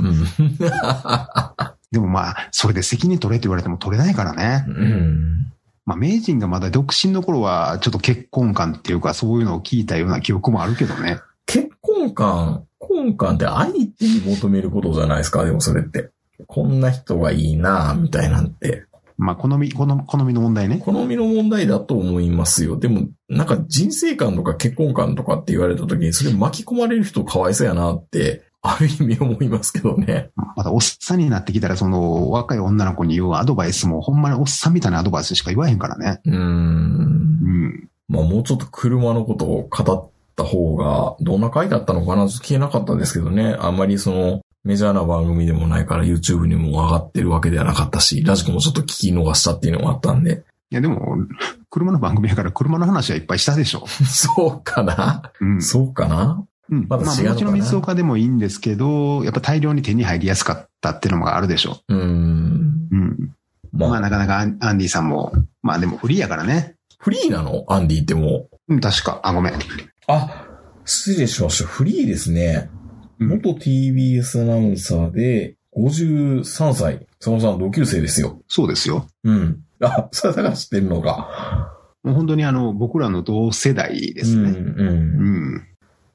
[0.00, 0.24] うん。
[1.90, 4.64] でもまあ、それで責任取れって言われても取れないからね。
[4.68, 5.52] うん。
[5.86, 11.20] まあ、名人がまだ独身の頃は、ちょっと結婚観っていうか、そういうのを聞いたような記憶もあるけどね。
[11.46, 16.10] 結婚観、婚観って相手に求めることじゃないですか、でもそれって。
[16.48, 18.84] こんな人がいいなみたいなんて。
[19.16, 20.78] まあ、好み、好み、好みの問題ね。
[20.84, 22.78] 好みの問題だと思いますよ。
[22.78, 30.30] でも、なんか人生観とか結婚観とかって言われた時に、それ巻き込まれる人かわいそうやなって、ある意味思いますけどね。
[30.56, 36.20] また、おっさんになってきたら、その、若い女の子に言うアドバイスも、ほんまにおっさんみたいなアドバイスしか言わへんからね。
[36.24, 36.36] うーん。
[36.36, 37.88] うん。
[38.08, 43.56] まあもうちょっと車のことを語った方が、どんな回だったのかな消えなかったですけどね。
[43.58, 50.44] あんまりその、メジャーな番組でもないから YouTube にも上がってるわけではなかったし、ラジコもちょっと聞き逃したっていうのもあったんで。
[50.70, 51.18] いや、でも、
[51.70, 53.86] 車の番組やから車の話はいっぱいしたでしょ。
[54.04, 55.62] そうかなうん。
[55.62, 56.86] そうかなうん。
[56.88, 61.80] まあ、まだ違うのかなもちろん水岡でもいいんですけど、やっぱ大量に手に入りやすかったっていうのもあるでしょ。
[61.88, 62.00] うーん。
[62.00, 63.34] うん。
[63.72, 66.74] まあ、まあ、なかなかアンディさんも、まあでもフリーやからね。
[66.98, 67.64] フリーなの？
[67.68, 68.74] アンディってもう。
[68.74, 69.20] うん、確か。
[69.22, 69.54] あ、ごめん。
[70.08, 70.46] あ、
[70.84, 71.68] 失礼しました。
[71.68, 72.70] フリーですね。
[72.70, 72.76] うん
[73.18, 77.06] 元 TBS アナウンサーで、53歳。
[77.18, 78.42] 佐野さん同級生ですよ。
[78.46, 79.06] そうですよ。
[79.24, 79.62] うん。
[79.80, 81.72] あ、それだから知ってるのか。
[82.02, 84.50] もう本当にあの、僕らの同世代ですね。
[84.50, 84.88] うん、うん。
[84.88, 84.92] う
[85.56, 85.66] ん。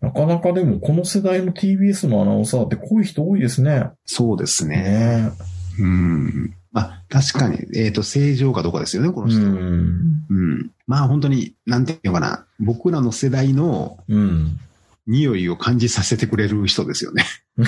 [0.02, 3.92] なかなかでも、この世代の TBS のアナウンサーってこういう人多いですね。
[4.06, 4.78] そうですね。
[4.78, 5.32] ね
[5.80, 6.56] うん。
[6.72, 9.40] まあ、確かに、えっ、と、正常かどうかですよね、このう人。
[9.42, 10.26] ん。
[10.30, 10.72] うん。
[10.88, 12.46] まあ、本当に、なんていうのかな。
[12.60, 14.60] 僕らの世代のうん。
[15.08, 17.26] 匂いを感じさせてくれる人ですよね。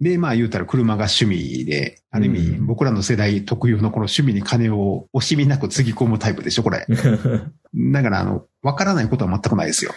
[0.00, 6.86] で、まあ言うたら車が趣味で、ある意味うん僕らの世代特有のこの趣味に金を惜しみなくつぎ込むタイプでしょ、これ。
[7.92, 9.92] だから、あの、わからないことは全くないですよ。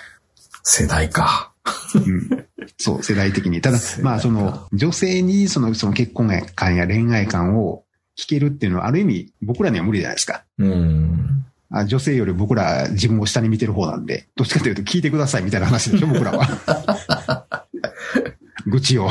[0.70, 1.53] 世代か。
[1.95, 2.45] うん、
[2.78, 3.61] そう、世代的に。
[3.61, 7.86] ただまあその、女性にその、その結婚観や恋愛観を
[8.18, 10.43] 聞けるっていうのはある意味僕らには無理じゃないですか。
[10.57, 11.45] うん。
[11.72, 17.65] あ女性より僕ら自分を下に見てる方なんで、どっちかというと聞いてくださいみたいな話でしょ、僕らは。
[18.68, 19.09] 愚痴を。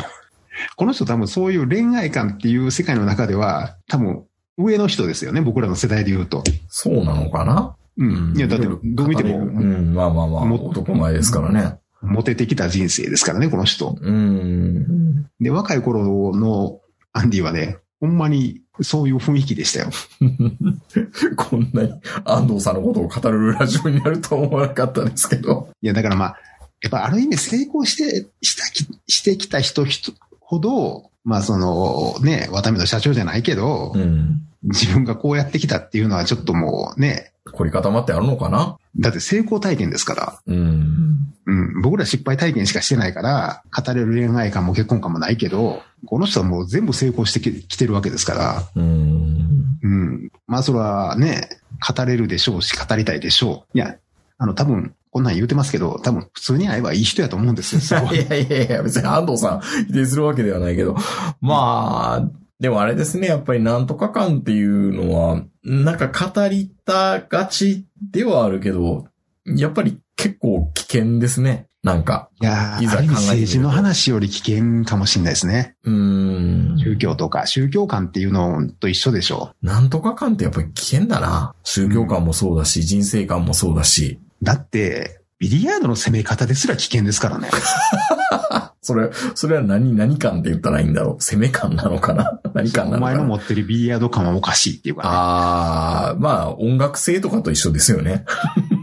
[0.76, 4.24] この人多分そういう恋愛観っていう世界の中では、多分
[4.58, 6.44] 上の人ですよね、僕らの世代で言うと。
[6.68, 7.76] そうなのかな？
[7.98, 8.36] うん。
[8.36, 11.78] いや、だってどう見てうも、ん、まあまあまあ、も男前ですからね。
[12.02, 13.96] モテてきた人生ですからね、この人。
[14.00, 15.26] うん。
[15.40, 16.80] で、若い頃の
[17.12, 19.90] アンディはね、ほんまにそういう雰囲気でしたよ。
[21.36, 21.92] こんなに
[22.24, 25.68] 安藤さんのことを語るラジオになるとは思わなかったですけど。
[25.80, 26.36] いや、だからまあ、
[26.82, 34.42] やっぱある意味成功して、したき、してきた人人ほど、まあそのね、ワタミの社長じゃないけど、うん。
[34.66, 38.76] 自分がこうやってきたっていうのはちょっともうね、凝り固まってあるのかな？
[38.98, 41.16] だって成功体験ですから、うん。
[41.46, 49.78] うん、僕ら失敗体験しかしてないから、語れる恋愛観も結婚観もないけど、この人はもう全部成功してききてるわけですから、うん。
[49.82, 50.32] うん。
[50.48, 51.48] まあそれはね、
[51.96, 53.78] 語れるでしょうし、語りたいでしょう。
[53.78, 53.96] いや、
[54.38, 58.00] あの多分、こんなん言うてますけど、多分普通に会えばいい人やと思うんですよ。
[58.12, 60.96] いやいやいや、別に安藤さん否定するわけではないけど。
[61.40, 62.28] まあ、
[62.60, 69.06] でもあれですね、やっぱりなんとか感っていうのは、なんか語りたがちではあるけど、
[69.44, 71.66] やっぱり結構危険ですね。
[71.82, 72.30] なんか。
[72.40, 75.76] いやーいざ考え政治の話より危険かもしれないですね。
[75.84, 76.78] うーん。
[76.78, 81.54] 宗教とか、宗教観っていうのと一緒でしょなんとか感ってやっぱり危険だな。
[81.62, 84.18] 宗教観もそうだし、人生観もそうだし。
[84.42, 84.44] う。
[84.44, 87.50] だって、ビリヤードの攻め方ですら危険ですからね。
[88.86, 91.22] それ、それは何、何感って言ったらいいんだろう？
[91.22, 92.40] 攻め感なのかな？
[92.54, 93.16] 何感なおのかな？
[93.16, 98.06] 前の持ってるビリヤード感はおかしいっていうか、ああ、まあ、音楽性とかと一緒ですよね。
[98.06, 98.24] ね。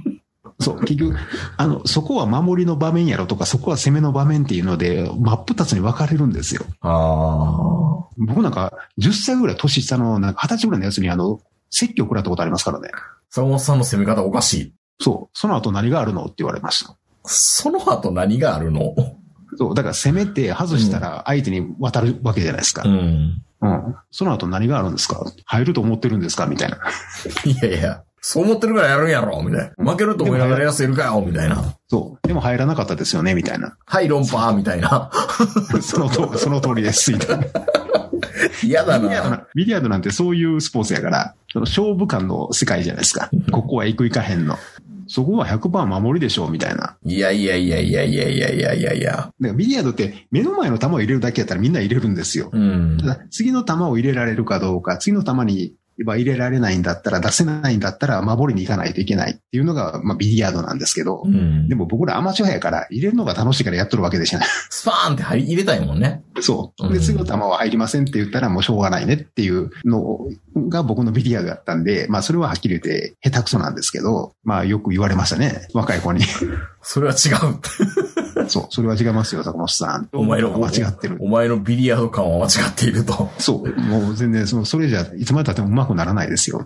[0.60, 1.16] そう、結局、
[1.58, 6.66] あの、そこは守りの場面やろとか、そこは攻めの場面っていうので、真っ二つに分かれるんですよ。
[6.82, 8.08] ああ。
[8.18, 11.40] 僕なんか、10歳ぐらい年下の、なんか20歳ぐらいのやつにあの、
[11.70, 12.90] 説教食らったことありますからね。
[13.30, 14.74] 坂本さんの攻め方おかしい。
[15.00, 15.38] そう。
[15.38, 16.26] その後何があるの？
[16.26, 16.96] って言われました。
[17.26, 18.94] その後何があるの？
[19.58, 19.76] そう。
[19.76, 22.84] だから攻めて外したら相手に渡るわけじゃないですか。
[22.84, 23.42] ん。
[23.62, 23.96] うん。
[24.12, 25.24] その後何があるんですか？
[25.46, 26.46] 入ると思ってるんですか？
[26.46, 26.78] みたいな。
[27.46, 29.42] いやいや、そう思ってるからやるんやろ？
[29.44, 29.92] みたいな。
[29.92, 31.24] 負けると思いながらやせるかよ？
[31.26, 31.76] みたいな。
[31.90, 32.28] そう。
[32.28, 33.36] でも入らなかったですよね？
[33.36, 33.76] みたいな。
[33.86, 35.10] はい、論破みたいな。
[35.82, 37.12] そのと、その通りです。
[37.12, 37.46] みたいな。
[38.64, 39.38] 嫌だビリヤードな。
[39.38, 43.30] なビリヤードなんてそういうスポーツやから、その勝負感の世界じゃないですか。
[43.52, 44.58] ここは行く行かへんの。
[45.14, 46.98] そこは100%守りでしょうみたいな。
[47.06, 49.12] いやいやいやいやいやいやいやいやいや。
[49.12, 52.50] だからビリヤードって目の前の球を入れるだけやったらみんな入れるんですよ。
[52.52, 52.98] うん
[53.30, 64.40] 次の球を入れられるかどうか、次の球に入れられないんだったら、出せないんだったら守りに行かないといけないっていうのが、まあ、ビリヤードなんですけど、うんでも僕らアマチュアやから入れるのが楽しいからやっとるわけでしょ。
[64.70, 66.24] スパーンって入り入れたいもんね。
[66.42, 66.90] そう。
[66.90, 70.28] で、うん次の球は入りませんって言ったらもうしょうがないねっていうの
[70.70, 75.68] が僕のビリヤードだったんで、まあそれははっきり言って下手くそなんですけど、まあよく言われましたね。
[75.74, 76.24] 若い子に。
[76.82, 77.60] それは違う。
[78.50, 80.10] そう、それは違いますよ、坂本さん。
[80.14, 81.18] お前の、間違ってる。
[81.20, 83.30] お前のビリヤード感は間違っていると。
[83.38, 86.66] そう、もう全然、その、それじゃ、いつまで経っても上手くならないですよ。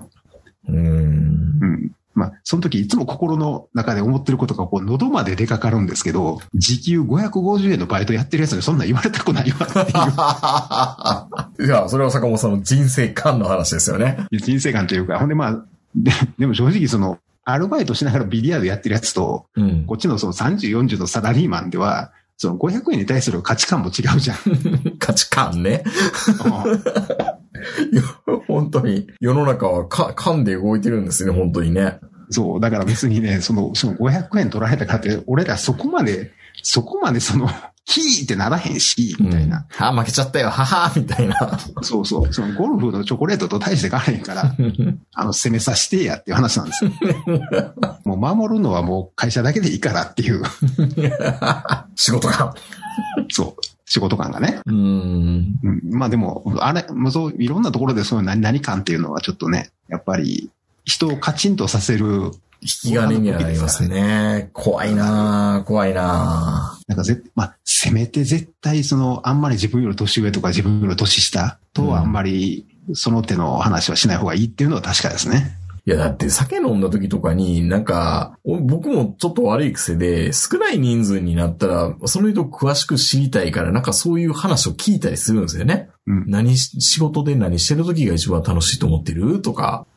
[0.67, 0.77] うーん。
[0.77, 1.91] うん。
[2.17, 11.67] まあ、その時いつも心の中で思ってることが、こう、喉まで出かかるんですけど、時給550円のバイトやってるやつにそんなん言われたくないわっていう。
[11.67, 14.25] いや、それは坂本さんの人生観の話ですよね。
[14.31, 15.63] 人生観というか、ほんでまあ、
[15.95, 17.19] ででも正直その、
[17.49, 19.85] アルバイトしながらビリヤードやってるやつと、うん。
[19.85, 24.37] こっちのその30、40のサラリーマンでは、その500円に対する価値観も違うじゃん。
[24.99, 25.85] 価値観ね。
[28.47, 32.01] 本当に、世の中はか、勘で動いてるんですね、本当にね。
[32.31, 36.33] そう、だから別にね、その、その500円取られたからって、俺らそこまで、
[36.63, 37.49] そこまでその、
[37.89, 39.65] ヒーってならへんし、みたいな。
[39.79, 39.85] うん。
[39.85, 41.57] あ、負けちゃったよ、ははみたいな。
[41.81, 44.53] そうそう、そのゴルフのチョコレートと大して変わらへんから、
[45.15, 46.91] あの、攻めさせてやっていう話なんですよ。
[48.03, 50.43] もう守るのはもう会社だけでいいからっていう、
[51.95, 52.53] 仕事感。
[53.29, 54.59] そう、仕事感がね。
[54.65, 55.59] うーん。
[55.63, 60.49] うん、まあでも、あれ、もうそう、いろんなところでそういう何々感っていうのはちょっとね、やっぱり、
[60.83, 62.31] 人をカチンとさせる、
[62.61, 64.49] 引き金にはなりますね。
[64.53, 75.57] 怖いなぁ怖いななんかぜ、まあ、せめて絶対その、あんまり自分より年上とか自分より年下とはあんまり、その手の話はしない方がいいっていうのは確かですね。
[75.63, 85.89] ぁいや、だって酒飲んだ時とかに、なんか、お僕もちょっと悪い癖で、少ない人数になったら、その人詳しく知りたいから、なんかそういう話を聞いたりするんですよね。
[86.05, 86.25] うん。
[86.27, 89.87] 何し、仕事で何してる時が一番楽しいと思ってるとか、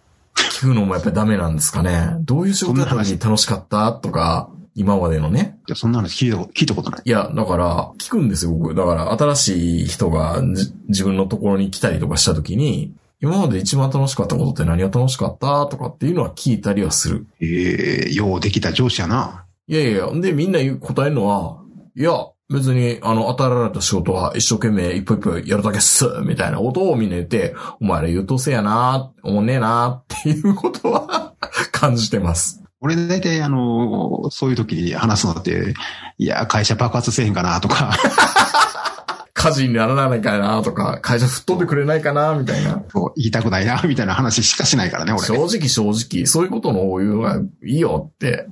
[0.60, 2.16] 聞くのもやっぱりダメなんですかね。
[2.20, 5.58] どういう仕事だった時に楽しかったとか、今までのね。
[5.66, 7.02] いやそんな話聞いたこと聞いたことない。
[7.02, 8.74] いや、だから、聞くんですよ、僕。
[8.74, 12.92] だから、新しい人がじ自分のところに来たりとかした時に、
[13.22, 17.26] 今まで一番楽しかったことって何が楽しかったとかっていうのは聞いたりはする。
[17.40, 19.46] ええようできた上司やな。
[19.66, 21.62] いやいや、で、みんな答えるのは、
[21.96, 22.12] いや、
[22.50, 31.34] 別に、あの、与えられた仕事は一生懸命一歩一歩やるだけっす、みたいなことをみんな言って、お前ら優等生やな、思んねえな、っていうことは
[31.70, 32.60] 感じてます。
[32.80, 35.74] 俺大体あの、そういう時に話すのって、
[36.18, 37.92] いや、会社爆発せえへんかなとか、
[39.32, 42.82] 火事にならないかな、とか、会社吹っ飛んでくれないかな、みたいな。
[42.92, 45.22] こう言いたくないな、みたいな話しかしないからね、俺。
[45.22, 48.48] 正直正直、そういうことの言うのがいいよって、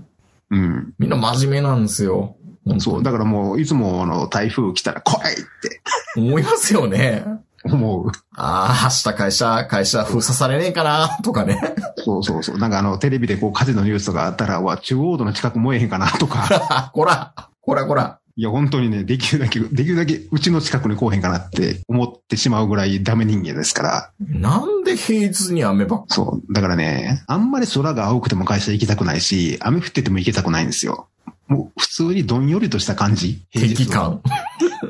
[0.50, 0.94] うん。
[0.98, 2.36] みんな真面目なんですよ。
[2.78, 3.02] そう。
[3.02, 5.80] だからもう、いつもあの、台風来たら来いって
[6.16, 7.24] 思いますよね。
[7.64, 8.12] 思う。
[8.36, 11.60] ああ、明日会社、会社封鎖されねえかな、とかね。
[11.96, 12.58] そうそうそう。
[12.58, 16.90] なんかあの、テレビでこう、火事のニュースとかあったら、わ、中央道の近く燃えへんかなとか。
[16.94, 18.18] こら、こらこら。
[18.36, 24.10] いや、本当にね、できるだけ、できるだけ、うちの近くに来おへんかなって思ってしまうぐらいダメ人間ですから。
[24.20, 26.52] なんで平日に雨ばっかそう。
[26.52, 31.08] だからね、あんまり空が青くても会社行きたくないし、雨降ってても行きたくないんですよ。
[31.48, 33.42] もう普通にどんよりとした感じ？
[33.52, 34.20] 天気感。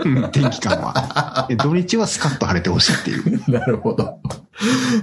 [0.04, 1.46] うん天気感は。
[1.48, 3.42] で土日はスカッと晴れてほしいっていう。
[3.50, 4.18] なるほど。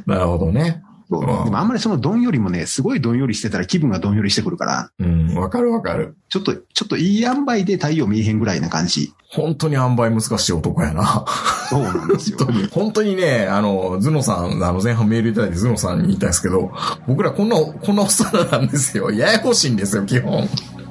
[0.05, 0.83] なるほどね。
[1.09, 6.17] でもあんまりそのどんよりもね、すごいどんよりしてたら気分がどんよりしてくるから、うん、わかるわかる。
[6.29, 9.13] ちょっと、ちょっといい塩梅で太陽見えへんぐらいな感じ。
[9.29, 11.25] 本当に塩梅難しい男やな。
[11.69, 12.37] そうなんですよ。
[12.39, 12.67] 本当に。
[12.69, 16.71] 本当にね、あの、ズノさん、あの、前半メールいただいてズノさんに言いたいんですけど、
[17.07, 19.11] 僕らこんな、こんなおっさんなんですよ。
[19.11, 20.49] ややこしいんですよ、基本。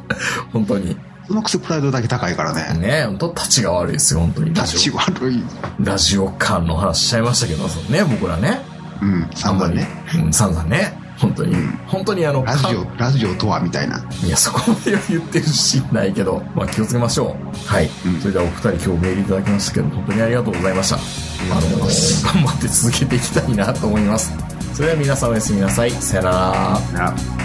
[0.53, 0.97] 本当に。
[1.27, 2.79] そのくせプライドだけ高いからね。
[2.79, 4.55] ね、本当立ちが悪いですよ、本当に。
[4.55, 5.43] ラ立ちジ悪い。
[5.81, 8.61] オ、ラジオ感の話しちゃいましたけど、そのね、僕らね。
[9.01, 9.89] うん、散々ね。
[10.15, 11.05] うん、散々ね。
[11.19, 11.55] 本当に。
[11.55, 14.05] うん本当にあの、ラジかオ、ラジオとはみたいな。
[14.25, 17.69] いや、そこまでは言ってるしないけど、まあ気をつけましょう。
[17.69, 17.91] はい。
[18.07, 20.97] うんそれではお二人今日メールいただきましたけど、本当にありがとうございました。
[20.97, 24.33] あの、頑張って続けていきたいなと思います。
[24.73, 25.91] それでは皆さんおやすみなさい。
[25.93, 26.31] さよな
[26.93, 27.11] ら。
[27.11, 27.44] な